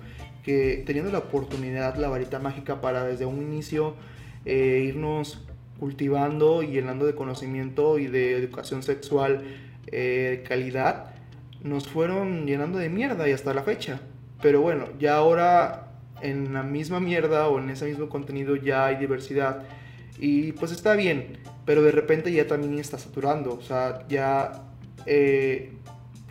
que 0.44 0.84
teniendo 0.86 1.12
la 1.12 1.20
oportunidad, 1.20 1.96
la 1.96 2.10
varita 2.10 2.40
mágica 2.40 2.82
para 2.82 3.04
desde 3.04 3.26
un 3.26 3.42
inicio 3.42 3.96
eh, 4.46 4.86
irnos 4.88 5.46
cultivando 5.80 6.64
y 6.64 6.68
llenando 6.68 7.06
de 7.06 7.16
conocimiento 7.16 7.98
y 7.98 8.08
de 8.08 8.38
educación 8.38 8.84
sexual 8.84 9.44
eh, 9.88 10.44
calidad, 10.48 11.16
nos 11.64 11.88
fueron 11.88 12.46
llenando 12.46 12.78
de 12.78 12.90
mierda 12.90 13.28
y 13.28 13.32
hasta 13.32 13.54
la 13.54 13.64
fecha. 13.64 14.00
Pero 14.42 14.62
bueno, 14.62 14.88
ya 15.00 15.16
ahora 15.16 15.88
en 16.22 16.54
la 16.54 16.64
misma 16.64 17.00
mierda 17.00 17.48
o 17.48 17.60
en 17.60 17.70
ese 17.70 17.86
mismo 17.86 18.10
contenido 18.10 18.56
ya 18.56 18.86
hay 18.86 18.98
diversidad 18.98 19.64
y 20.20 20.52
pues 20.54 20.72
está 20.72 20.96
bien, 20.96 21.40
pero 21.66 21.82
de 21.82 21.92
repente 21.92 22.32
ya 22.32 22.48
también 22.48 22.78
está 22.78 23.00
saturando, 23.00 23.56
o 23.56 23.62
sea, 23.62 24.08
ya 24.08 24.64
eh, 25.08 25.74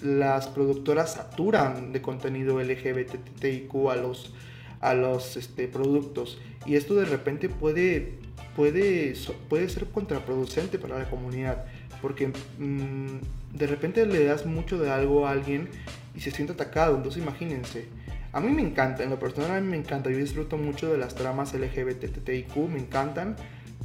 las 0.01 0.47
productoras 0.49 1.15
saturan 1.15 1.93
de 1.93 2.01
contenido 2.01 2.61
LGBTIQ 2.61 3.91
a 3.91 3.97
los 3.97 4.33
a 4.81 4.95
los 4.95 5.37
este, 5.37 5.69
productos. 5.69 6.39
Y 6.67 6.77
esto 6.77 6.95
de 6.95 7.05
repente 7.05 7.49
puede, 7.49 8.15
puede, 8.57 9.15
puede 9.49 9.69
ser 9.69 9.87
contraproducente 9.87 10.79
para 10.79 10.99
la 10.99 11.09
comunidad, 11.09 11.65
porque 12.03 12.33
mm, 12.59 13.57
de 13.57 13.67
repente 13.67 14.05
le 14.07 14.25
das 14.25 14.47
mucho 14.47 14.79
de 14.79 14.91
algo 14.91 15.27
a 15.27 15.33
alguien 15.33 15.69
y 16.15 16.21
se 16.21 16.31
siente 16.31 16.55
atacado. 16.55 16.97
Entonces 16.97 17.23
imagínense, 17.23 17.89
A 18.33 18.41
mí 18.41 18.53
me 18.53 18.63
encanta, 18.63 19.03
en 19.03 19.11
lo 19.11 19.19
personal 19.19 19.51
a 19.51 19.61
mí 19.61 19.69
me 19.69 19.77
encanta, 19.77 20.09
yo 20.09 20.17
disfruto 20.17 20.57
mucho 20.57 20.93
de 20.93 20.99
las 20.99 21.17
tramas 21.17 21.53
LGBTTIQ, 21.53 22.57
me 22.69 22.79
encantan, 22.79 23.35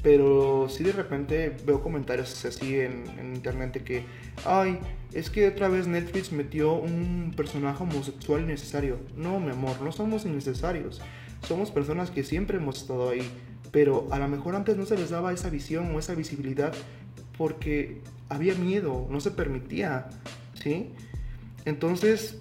pero 0.06 0.68
sí 0.70 0.84
de 0.84 0.92
repente 0.92 1.58
veo 1.66 1.82
comentarios 1.82 2.46
así 2.46 2.76
en, 2.76 3.06
en 3.18 3.34
internet 3.34 3.74
de 3.74 3.84
que, 3.84 4.04
ay, 4.46 4.78
es 5.14 5.32
que 5.32 5.48
otra 5.48 5.68
vez 5.68 5.88
Netflix 5.88 6.32
metió 6.32 6.74
un 6.74 7.34
personaje 7.36 7.82
homosexual 7.82 8.44
innecesario. 8.44 9.00
No, 9.18 9.40
mi 9.40 9.50
amor, 9.50 9.82
no 9.82 9.92
somos 9.92 10.24
innecesarios. 10.28 11.02
Somos 11.48 11.72
personas 11.72 12.12
que 12.12 12.24
siempre 12.24 12.58
hemos 12.58 12.84
estado 12.84 13.10
ahí, 13.10 13.28
pero 13.72 14.08
a 14.12 14.20
lo 14.20 14.28
mejor 14.28 14.56
antes 14.56 14.78
no 14.78 14.86
se 14.86 14.96
les 14.96 15.10
daba 15.10 15.34
esa 15.34 15.50
visión 15.50 15.96
o 15.96 15.98
esa 15.98 16.14
visibilidad 16.14 16.72
porque 17.36 18.00
había 18.30 18.54
miedo, 18.54 19.08
no 19.10 19.20
se 19.20 19.32
permitía, 19.32 20.10
¿sí? 20.54 20.92
Entonces, 21.66 22.38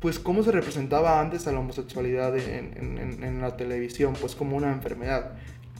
pues 0.00 0.18
cómo 0.18 0.42
se 0.42 0.52
representaba 0.52 1.20
antes 1.20 1.46
a 1.46 1.52
la 1.52 1.60
homosexualidad 1.60 2.34
en, 2.38 3.20
en, 3.22 3.40
la 3.42 3.58
televisión, 3.58 4.14
pues 4.18 4.34
como 4.34 4.56
una 4.56 4.72
enfermedad. 4.72 5.32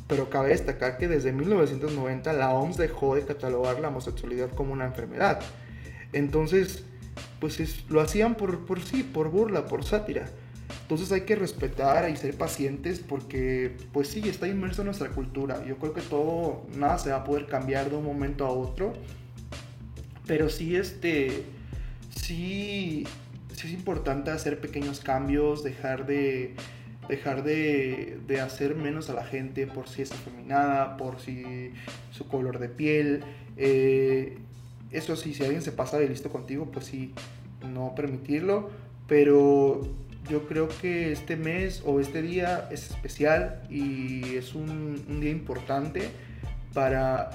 Pero 0.08 0.30
cabe 0.30 0.48
destacar 0.48 0.98
que 0.98 1.06
desde 1.06 1.32
1990 1.32 2.32
la 2.32 2.50
OMS 2.50 2.76
dejó 2.76 3.14
de 3.14 3.24
catalogar 3.24 3.78
la 3.80 3.88
homosexualidad 3.88 4.50
como 4.50 4.72
una 4.72 4.86
enfermedad. 4.86 5.40
Entonces, 6.12 6.84
pues 7.40 7.84
lo 7.88 8.00
hacían 8.00 8.34
por, 8.34 8.64
por 8.66 8.80
sí, 8.80 9.02
por 9.02 9.30
burla, 9.30 9.66
por 9.66 9.84
sátira. 9.84 10.28
Entonces 10.82 11.12
hay 11.12 11.22
que 11.22 11.36
respetar 11.36 12.08
y 12.10 12.16
ser 12.16 12.34
pacientes 12.36 13.00
porque, 13.00 13.76
pues 13.92 14.08
sí, 14.08 14.26
está 14.28 14.48
inmerso 14.48 14.82
en 14.82 14.86
nuestra 14.86 15.10
cultura. 15.10 15.64
Yo 15.66 15.76
creo 15.76 15.92
que 15.92 16.00
todo, 16.00 16.66
nada 16.74 16.98
se 16.98 17.10
va 17.10 17.18
a 17.18 17.24
poder 17.24 17.46
cambiar 17.46 17.90
de 17.90 17.96
un 17.96 18.04
momento 18.04 18.46
a 18.46 18.50
otro. 18.50 18.94
Pero 20.26 20.48
sí, 20.48 20.76
este, 20.76 21.44
sí, 22.14 23.06
sí 23.54 23.66
es 23.66 23.72
importante 23.72 24.30
hacer 24.30 24.60
pequeños 24.60 25.00
cambios, 25.00 25.62
dejar 25.62 26.06
de, 26.06 26.54
dejar 27.08 27.42
de, 27.42 28.18
de, 28.26 28.40
hacer 28.40 28.74
menos 28.74 29.08
a 29.10 29.14
la 29.14 29.24
gente 29.24 29.66
por 29.66 29.88
si 29.88 30.02
es 30.02 30.12
afeminada, 30.12 30.96
por 30.96 31.20
si 31.20 31.72
su 32.12 32.28
color 32.28 32.58
de 32.58 32.68
piel. 32.68 33.24
Eh, 33.56 34.38
eso 34.90 35.16
sí, 35.16 35.34
si 35.34 35.42
alguien 35.42 35.62
se 35.62 35.72
pasa 35.72 35.98
de 35.98 36.08
listo 36.08 36.30
contigo, 36.30 36.66
pues 36.70 36.86
sí, 36.86 37.12
no 37.72 37.94
permitirlo. 37.94 38.70
Pero 39.06 39.88
yo 40.28 40.46
creo 40.46 40.68
que 40.68 41.12
este 41.12 41.36
mes 41.36 41.82
o 41.84 42.00
este 42.00 42.22
día 42.22 42.68
es 42.70 42.90
especial 42.90 43.62
y 43.70 44.36
es 44.36 44.54
un, 44.54 45.02
un 45.08 45.20
día 45.20 45.30
importante 45.30 46.02
para, 46.74 47.30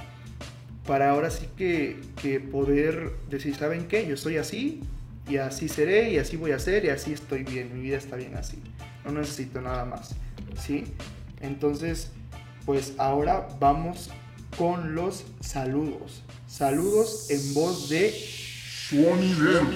para 0.85 1.09
ahora 1.09 1.31
sí 1.31 1.47
que, 1.57 1.97
que 2.21 2.39
poder 2.39 3.11
decir, 3.29 3.55
¿saben 3.55 3.87
qué? 3.87 4.07
Yo 4.07 4.17
soy 4.17 4.37
así 4.37 4.81
y 5.27 5.37
así 5.37 5.69
seré 5.69 6.11
y 6.11 6.17
así 6.17 6.37
voy 6.37 6.51
a 6.51 6.59
ser 6.59 6.85
y 6.85 6.89
así 6.89 7.13
estoy 7.13 7.43
bien, 7.43 7.73
mi 7.73 7.81
vida 7.81 7.97
está 7.97 8.15
bien 8.15 8.35
así. 8.35 8.57
No 9.05 9.11
necesito 9.11 9.61
nada 9.61 9.85
más, 9.85 10.15
¿sí? 10.57 10.85
Entonces, 11.41 12.11
pues 12.65 12.93
ahora 12.97 13.47
vamos 13.59 14.09
con 14.57 14.95
los 14.95 15.25
saludos. 15.41 16.23
Saludos 16.47 17.29
en 17.29 17.53
voz 17.53 17.89
de 17.89 18.11
Suonidero. 18.89 19.67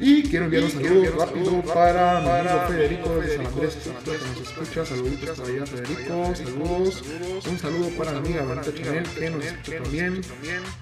Y 0.00 0.22
quiero 0.22 0.44
enviar 0.44 0.62
un 0.62 0.70
saludo 0.70 1.10
rápido 1.18 1.62
para 1.62 2.20
mi 2.20 2.30
amigo 2.30 2.68
Federico 2.68 3.16
de 3.16 3.36
San 3.36 3.46
Andrés, 3.46 3.76
que 3.76 3.90
nos 3.90 4.48
escucha. 4.48 4.86
Saluditos 4.86 5.38
para 5.38 5.48
allá, 5.48 5.66
Federico. 5.66 6.34
Saludos. 6.36 7.04
Un 7.50 7.58
saludo 7.58 7.88
para 7.98 8.12
mi 8.12 8.18
amiga 8.18 8.44
Vanessa 8.44 8.72
Chanel, 8.72 9.02
que 9.02 9.30
nos 9.30 9.44
escucha 9.44 9.82
también. 9.82 10.20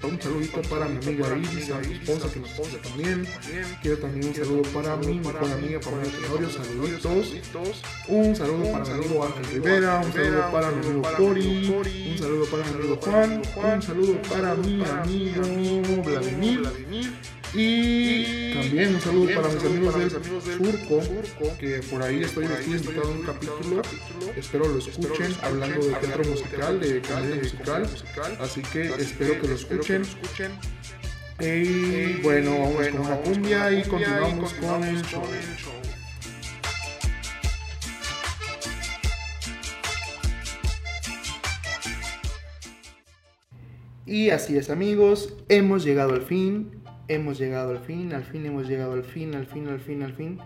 Un 0.03 0.21
saludito 0.21 0.61
para 0.69 0.85
mi 0.87 0.97
amiga 0.97 1.35
Iris, 1.35 1.71
a 1.71 1.79
mi 1.79 1.93
esposa, 1.95 2.31
que 2.31 2.39
nos 2.41 2.51
escucha 2.51 2.77
también. 2.83 3.27
Quiero 3.81 3.97
también 3.97 4.27
un 4.27 4.35
saludo 4.35 4.61
para 4.71 4.95
mi 4.97 5.15
mejor 5.15 5.51
amiga 5.51 5.79
Pamela 5.79 6.11
Tenorio. 6.11 6.49
Saluditos. 6.51 7.83
Un 8.07 8.35
saludo 8.35 8.71
para 8.71 8.85
mi 8.85 8.91
amigo 8.91 9.25
Ángel 9.25 9.45
Rivera. 9.45 10.01
Un 10.05 10.13
saludo 10.13 10.51
para 10.51 10.71
mi 10.71 10.85
amigo 10.85 11.01
Cori. 11.17 12.11
Un 12.11 12.17
saludo 12.19 12.45
para 12.45 12.63
mi 12.65 12.69
amigo 12.75 12.99
Juan. 13.01 13.41
Un 13.73 13.81
saludo 13.81 14.21
para 14.29 14.53
mi 14.53 14.83
amigo 14.83 16.03
Vladimir. 16.03 16.69
Y 17.53 18.53
también 18.53 18.95
un 18.95 19.01
saludo 19.01 19.33
para 19.35 19.47
mis 19.47 19.63
amigos 19.63 19.95
del 19.95 20.11
Surco, 20.11 21.57
que 21.59 21.79
por 21.89 22.03
ahí 22.03 22.21
estoy 22.21 22.45
aquí 22.45 22.71
invitado 22.71 23.11
un 23.11 23.23
capítulo. 23.23 23.81
Espero 24.35 24.67
lo 24.67 24.77
escuchen 24.79 25.33
hablando 25.41 25.85
de 25.85 25.93
teatro 25.93 26.23
musical, 26.25 26.79
de 26.79 27.01
comedia 27.01 27.35
musical. 27.35 27.89
Así 28.39 28.61
que 28.61 28.87
espero 28.95 29.41
que 29.41 29.47
lo 29.47 29.55
escuchen. 29.55 30.03
Y 31.39 32.21
bueno, 32.21 32.51
vamos 32.51 32.87
con 32.87 32.99
una 32.99 33.15
cumbia 33.17 33.71
y 33.71 33.83
continuamos 33.83 34.53
con 34.53 34.83
el 34.83 35.01
show. 35.03 35.23
Y 44.05 44.29
así 44.29 44.57
es 44.57 44.69
amigos, 44.69 45.33
hemos 45.49 45.83
llegado 45.83 46.13
al 46.13 46.21
fin 46.21 46.86
hemos 47.07 47.37
llegado 47.37 47.71
al 47.71 47.79
fin, 47.79 48.13
al 48.13 48.23
fin 48.23 48.45
hemos 48.45 48.67
llegado 48.67 48.93
al 48.93 49.03
fin, 49.03 49.35
al 49.35 49.45
fin, 49.45 49.67
al 49.67 49.79
fin, 49.79 50.03
al 50.03 50.13
fin 50.13 50.39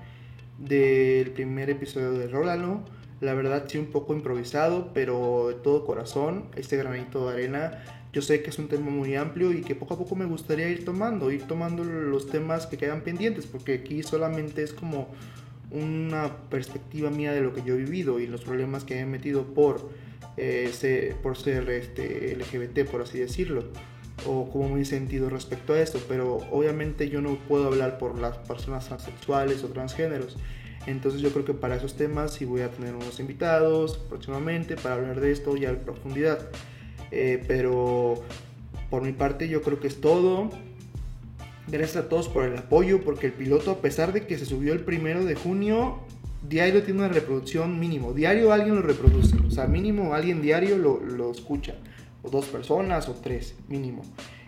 del 0.58 1.32
primer 1.32 1.70
episodio 1.70 2.12
de 2.12 2.28
Rólalo. 2.28 2.82
La 3.20 3.34
verdad 3.34 3.66
sí 3.68 3.78
un 3.78 3.88
poco 3.88 4.14
improvisado, 4.14 4.92
pero 4.94 5.50
de 5.50 5.56
todo 5.56 5.86
corazón, 5.86 6.46
este 6.56 6.78
granito 6.78 7.28
de 7.28 7.34
arena. 7.34 7.84
Yo 8.14 8.22
sé 8.22 8.44
que 8.44 8.50
es 8.50 8.60
un 8.60 8.68
tema 8.68 8.90
muy 8.90 9.16
amplio 9.16 9.54
y 9.54 9.62
que 9.62 9.76
poco 9.76 9.94
a 9.94 9.98
poco 9.98 10.16
me 10.16 10.26
gustaría 10.26 10.68
ir 10.70 10.84
tomando, 10.84 11.32
ir 11.32 11.44
tomando 11.44 11.84
los 11.84 12.28
temas 12.28 12.68
que 12.68 12.78
quedan 12.78 13.02
pendientes, 13.02 13.46
porque 13.46 13.76
aquí 13.76 14.04
solamente 14.04 14.64
es 14.64 14.74
como 14.74 15.08
una 15.70 16.36
perspectiva 16.50 17.10
mía 17.10 17.32
de 17.32 17.42
lo 17.42 17.54
que 17.54 17.64
yo 17.64 17.76
he 17.76 17.78
vivido 17.78 18.20
y 18.20 18.28
los 18.28 18.42
problemas 18.42 18.84
que 18.84 19.00
he 19.00 19.06
metido 19.06 19.54
por, 19.54 19.90
eh, 20.36 20.70
ser, 20.74 21.16
por 21.18 21.38
ser 21.38 21.70
este, 21.70 22.36
LGBT, 22.36 22.90
por 22.90 23.02
así 23.02 23.20
decirlo 23.20 23.64
o 24.26 24.50
cómo 24.50 24.70
me 24.70 24.82
he 24.82 24.86
sentido 24.86 25.30
respecto 25.30 25.74
a 25.74 25.80
esto, 25.80 26.00
pero 26.08 26.38
obviamente 26.52 27.10
yo 27.10 27.22
no 27.22 27.36
puedo 27.48 27.68
hablar 27.68 27.98
por 27.98 28.20
las 28.20 28.38
personas 28.38 28.88
transexuales 28.88 29.64
o 29.64 29.68
transgéneros. 29.68 30.38
Entonces 30.88 31.22
yo 31.22 31.32
creo 31.32 31.46
que 31.46 31.54
para 31.54 31.76
esos 31.76 31.96
temas 31.96 32.34
sí 32.34 32.46
voy 32.46 32.62
a 32.62 32.70
tener 32.70 32.96
unos 32.96 33.20
invitados 33.20 33.98
próximamente 34.10 34.76
para 34.76 34.96
hablar 34.96 35.20
de 35.20 35.32
esto 35.32 35.56
ya 35.56 35.70
en 35.70 35.78
profundidad. 35.78 36.50
Eh, 37.12 37.44
pero 37.48 38.24
por 38.90 39.04
mi 39.04 39.12
parte 39.12 39.48
yo 39.48 39.62
creo 39.62 39.80
que 39.80 39.88
es 39.88 40.02
todo. 40.02 40.50
Gracias 41.68 42.06
a 42.06 42.10
todos 42.10 42.28
por 42.28 42.46
el 42.46 42.58
apoyo, 42.58 43.02
porque 43.04 43.28
el 43.28 43.34
piloto, 43.34 43.72
a 43.72 43.82
pesar 43.82 44.12
de 44.12 44.26
que 44.26 44.38
se 44.38 44.46
subió 44.46 44.74
el 44.74 44.82
primero 44.82 45.24
de 45.24 45.36
junio, 45.36 46.00
diario 46.50 46.82
tiene 46.84 47.02
una 47.02 47.10
reproducción 47.10 47.80
mínimo. 47.80 48.14
Diario 48.14 48.52
alguien 48.52 48.76
lo 48.76 48.82
reproduce, 48.82 49.38
o 49.38 49.52
sea, 49.52 49.68
mínimo 49.68 50.14
alguien 50.14 50.42
diario 50.42 50.78
lo, 50.78 51.00
lo 51.00 51.32
escucha 51.32 51.76
o 52.24 52.30
dos 52.30 52.46
personas 52.48 53.10
o 53.10 53.14
tres 53.14 53.56
mínimo. 53.68 54.04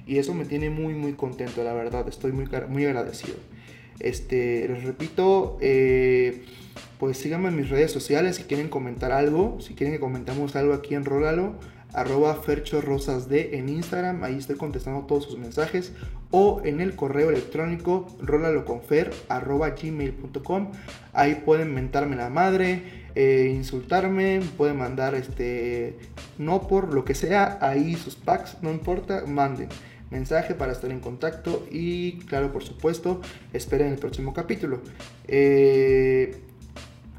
Y 0.05 0.17
eso 0.17 0.33
me 0.33 0.45
tiene 0.45 0.69
muy 0.69 0.93
muy 0.93 1.13
contento, 1.13 1.63
la 1.63 1.73
verdad, 1.73 2.07
estoy 2.07 2.31
muy, 2.31 2.47
muy 2.69 2.85
agradecido. 2.85 3.35
Este, 3.99 4.67
les 4.67 4.83
repito, 4.83 5.57
eh, 5.61 6.43
pues 6.99 7.17
síganme 7.17 7.49
en 7.49 7.55
mis 7.55 7.69
redes 7.69 7.91
sociales 7.91 8.37
si 8.37 8.43
quieren 8.43 8.69
comentar 8.69 9.11
algo, 9.11 9.59
si 9.61 9.75
quieren 9.75 9.93
que 9.93 9.99
comentemos 9.99 10.55
algo 10.55 10.73
aquí 10.73 10.95
en 10.95 11.05
Rólalo, 11.05 11.55
arroba 11.93 12.35
ferchorosasd 12.35 13.31
en 13.31 13.69
Instagram, 13.69 14.23
ahí 14.23 14.37
estoy 14.37 14.55
contestando 14.55 15.01
todos 15.05 15.25
sus 15.25 15.37
mensajes, 15.37 15.93
o 16.31 16.61
en 16.65 16.81
el 16.81 16.95
correo 16.95 17.29
electrónico 17.29 18.07
rolaloconfer 18.19 19.11
arroba 19.29 19.69
gmail.com, 19.69 20.71
ahí 21.13 21.35
pueden 21.45 21.73
mentarme 21.73 22.15
la 22.15 22.29
madre, 22.29 23.02
eh, 23.15 23.51
insultarme, 23.55 24.41
pueden 24.57 24.77
mandar 24.77 25.15
este, 25.15 25.97
no 26.37 26.67
por 26.67 26.93
lo 26.93 27.05
que 27.05 27.15
sea, 27.15 27.57
ahí 27.61 27.95
sus 27.95 28.15
packs, 28.15 28.57
no 28.61 28.71
importa, 28.71 29.23
manden 29.25 29.69
mensaje 30.13 30.53
para 30.53 30.71
estar 30.71 30.91
en 30.91 30.99
contacto 30.99 31.65
y 31.69 32.19
claro, 32.27 32.53
por 32.53 32.63
supuesto, 32.63 33.19
esperen 33.51 33.87
el 33.87 33.97
próximo 33.97 34.33
capítulo. 34.33 34.79
Eh, 35.27 36.37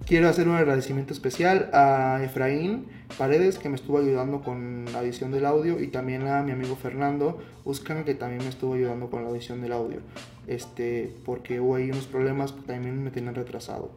quiero 0.06 0.28
hacer 0.28 0.48
un 0.48 0.54
agradecimiento 0.54 1.12
especial 1.12 1.70
a 1.72 2.20
Efraín 2.22 2.86
Paredes 3.18 3.58
que 3.58 3.68
me 3.68 3.76
estuvo 3.76 3.98
ayudando 3.98 4.42
con 4.42 4.86
la 4.92 5.02
edición 5.02 5.30
del 5.30 5.44
audio 5.44 5.80
y 5.80 5.88
también 5.88 6.26
a 6.26 6.42
mi 6.42 6.52
amigo 6.52 6.74
Fernando 6.76 7.38
Uscan 7.64 8.04
que 8.04 8.14
también 8.14 8.42
me 8.42 8.48
estuvo 8.48 8.74
ayudando 8.74 9.10
con 9.10 9.24
la 9.24 9.30
edición 9.30 9.60
del 9.60 9.72
audio. 9.72 10.00
Este, 10.46 11.14
porque 11.24 11.60
hubo 11.60 11.76
ahí 11.76 11.90
unos 11.90 12.06
problemas 12.06 12.52
que 12.52 12.62
también 12.62 13.02
me 13.02 13.10
tenían 13.10 13.34
retrasado. 13.34 13.90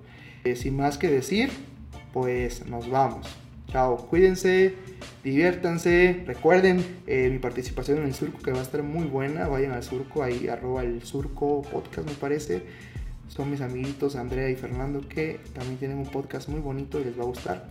Eh, 0.44 0.56
sin 0.56 0.78
más 0.78 0.98
que 0.98 1.10
decir, 1.10 1.50
pues 2.14 2.66
nos 2.68 2.90
vamos. 2.90 3.28
Chao, 3.68 3.98
cuídense, 3.98 4.76
diviértanse. 5.24 6.24
Recuerden 6.26 6.84
eh, 7.06 7.30
mi 7.30 7.40
participación 7.40 8.00
en 8.00 8.06
el 8.06 8.14
surco 8.14 8.40
que 8.40 8.52
va 8.52 8.60
a 8.60 8.62
estar 8.62 8.82
muy 8.82 9.06
buena. 9.06 9.48
Vayan 9.48 9.74
al 9.74 9.84
surco, 9.84 10.24
ahí 10.24 10.48
arroba 10.48 10.84
el 10.84 11.04
surco 11.04 11.64
podcast 11.64 12.08
me 12.08 12.16
parece. 12.16 12.64
Son 13.28 13.52
mis 13.52 13.60
amiguitos 13.60 14.16
Andrea 14.16 14.50
y 14.50 14.56
Fernando 14.56 15.08
que 15.08 15.42
también 15.54 15.78
tienen 15.78 15.98
un 15.98 16.08
podcast 16.08 16.48
muy 16.48 16.62
bonito 16.62 17.00
y 17.00 17.04
les 17.04 17.20
va 17.20 17.24
a 17.24 17.28
gustar. 17.28 17.66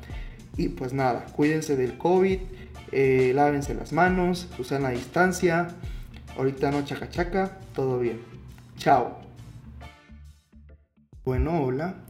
Y 0.57 0.69
pues 0.69 0.93
nada, 0.93 1.27
cuídense 1.35 1.77
del 1.77 1.97
COVID, 1.99 2.39
eh, 2.93 3.33
lávense 3.35 3.75
las 3.75 3.93
manos, 3.93 4.49
usen 4.59 4.83
la 4.83 4.91
distancia. 4.91 5.69
Ahorita 6.37 6.71
no 6.71 6.85
chaca 6.85 7.09
chaca, 7.09 7.59
todo 7.75 7.99
bien. 7.99 8.21
Chao. 8.77 9.19
Bueno, 11.25 11.63
hola. 11.63 12.07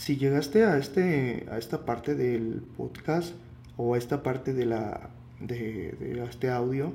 Si 0.00 0.16
llegaste 0.16 0.64
a, 0.64 0.78
este, 0.78 1.46
a 1.50 1.58
esta 1.58 1.84
parte 1.84 2.14
del 2.14 2.62
podcast 2.78 3.34
o 3.76 3.94
a 3.94 3.98
esta 3.98 4.22
parte 4.22 4.54
de, 4.54 4.64
la, 4.64 5.10
de, 5.40 5.94
de 6.00 6.24
este 6.24 6.48
audio, 6.48 6.94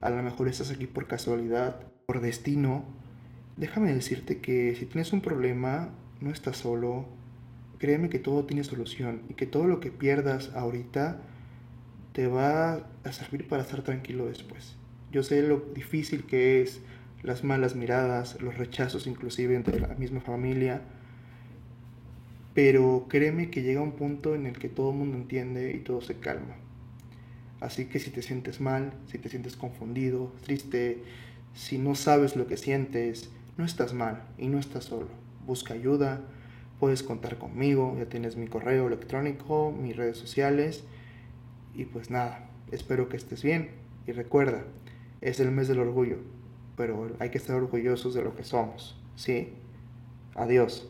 a 0.00 0.08
lo 0.08 0.22
mejor 0.22 0.48
estás 0.48 0.70
aquí 0.70 0.86
por 0.86 1.06
casualidad, 1.06 1.82
por 2.06 2.22
destino, 2.22 2.86
déjame 3.58 3.92
decirte 3.92 4.38
que 4.38 4.74
si 4.74 4.86
tienes 4.86 5.12
un 5.12 5.20
problema, 5.20 5.90
no 6.22 6.30
estás 6.30 6.56
solo, 6.56 7.04
créeme 7.76 8.08
que 8.08 8.18
todo 8.18 8.46
tiene 8.46 8.64
solución 8.64 9.20
y 9.28 9.34
que 9.34 9.44
todo 9.44 9.66
lo 9.66 9.78
que 9.78 9.90
pierdas 9.90 10.50
ahorita 10.54 11.20
te 12.14 12.26
va 12.26 12.86
a 13.04 13.12
servir 13.12 13.48
para 13.48 13.64
estar 13.64 13.82
tranquilo 13.82 14.24
después. 14.24 14.76
Yo 15.12 15.22
sé 15.22 15.42
lo 15.42 15.58
difícil 15.74 16.24
que 16.24 16.62
es 16.62 16.80
las 17.22 17.44
malas 17.44 17.76
miradas, 17.76 18.40
los 18.40 18.56
rechazos 18.56 19.06
inclusive 19.06 19.56
entre 19.56 19.78
la 19.78 19.88
misma 19.88 20.22
familia, 20.22 20.80
pero 22.54 23.06
créeme 23.08 23.50
que 23.50 23.62
llega 23.62 23.80
un 23.80 23.92
punto 23.92 24.34
en 24.34 24.46
el 24.46 24.58
que 24.58 24.68
todo 24.68 24.90
el 24.90 24.96
mundo 24.96 25.16
entiende 25.16 25.72
y 25.72 25.78
todo 25.78 26.00
se 26.00 26.16
calma. 26.16 26.56
Así 27.60 27.86
que 27.86 27.98
si 27.98 28.10
te 28.10 28.22
sientes 28.22 28.60
mal, 28.60 28.92
si 29.06 29.18
te 29.18 29.28
sientes 29.28 29.56
confundido, 29.56 30.32
triste, 30.42 31.02
si 31.54 31.78
no 31.78 31.94
sabes 31.94 32.36
lo 32.36 32.46
que 32.46 32.56
sientes, 32.56 33.30
no 33.56 33.64
estás 33.64 33.92
mal 33.92 34.22
y 34.38 34.48
no 34.48 34.58
estás 34.58 34.84
solo. 34.84 35.08
Busca 35.46 35.74
ayuda, 35.74 36.22
puedes 36.80 37.02
contar 37.02 37.38
conmigo, 37.38 37.94
ya 37.98 38.06
tienes 38.06 38.36
mi 38.36 38.48
correo 38.48 38.86
electrónico, 38.86 39.70
mis 39.70 39.96
redes 39.96 40.16
sociales 40.16 40.84
y 41.74 41.84
pues 41.84 42.10
nada, 42.10 42.48
espero 42.72 43.08
que 43.08 43.16
estés 43.16 43.42
bien 43.42 43.70
y 44.06 44.12
recuerda, 44.12 44.64
es 45.20 45.38
el 45.40 45.50
mes 45.50 45.68
del 45.68 45.80
orgullo, 45.80 46.16
pero 46.76 47.14
hay 47.18 47.30
que 47.30 47.38
estar 47.38 47.56
orgullosos 47.56 48.14
de 48.14 48.22
lo 48.22 48.34
que 48.34 48.44
somos, 48.44 48.98
¿sí? 49.14 49.52
Adiós. 50.34 50.88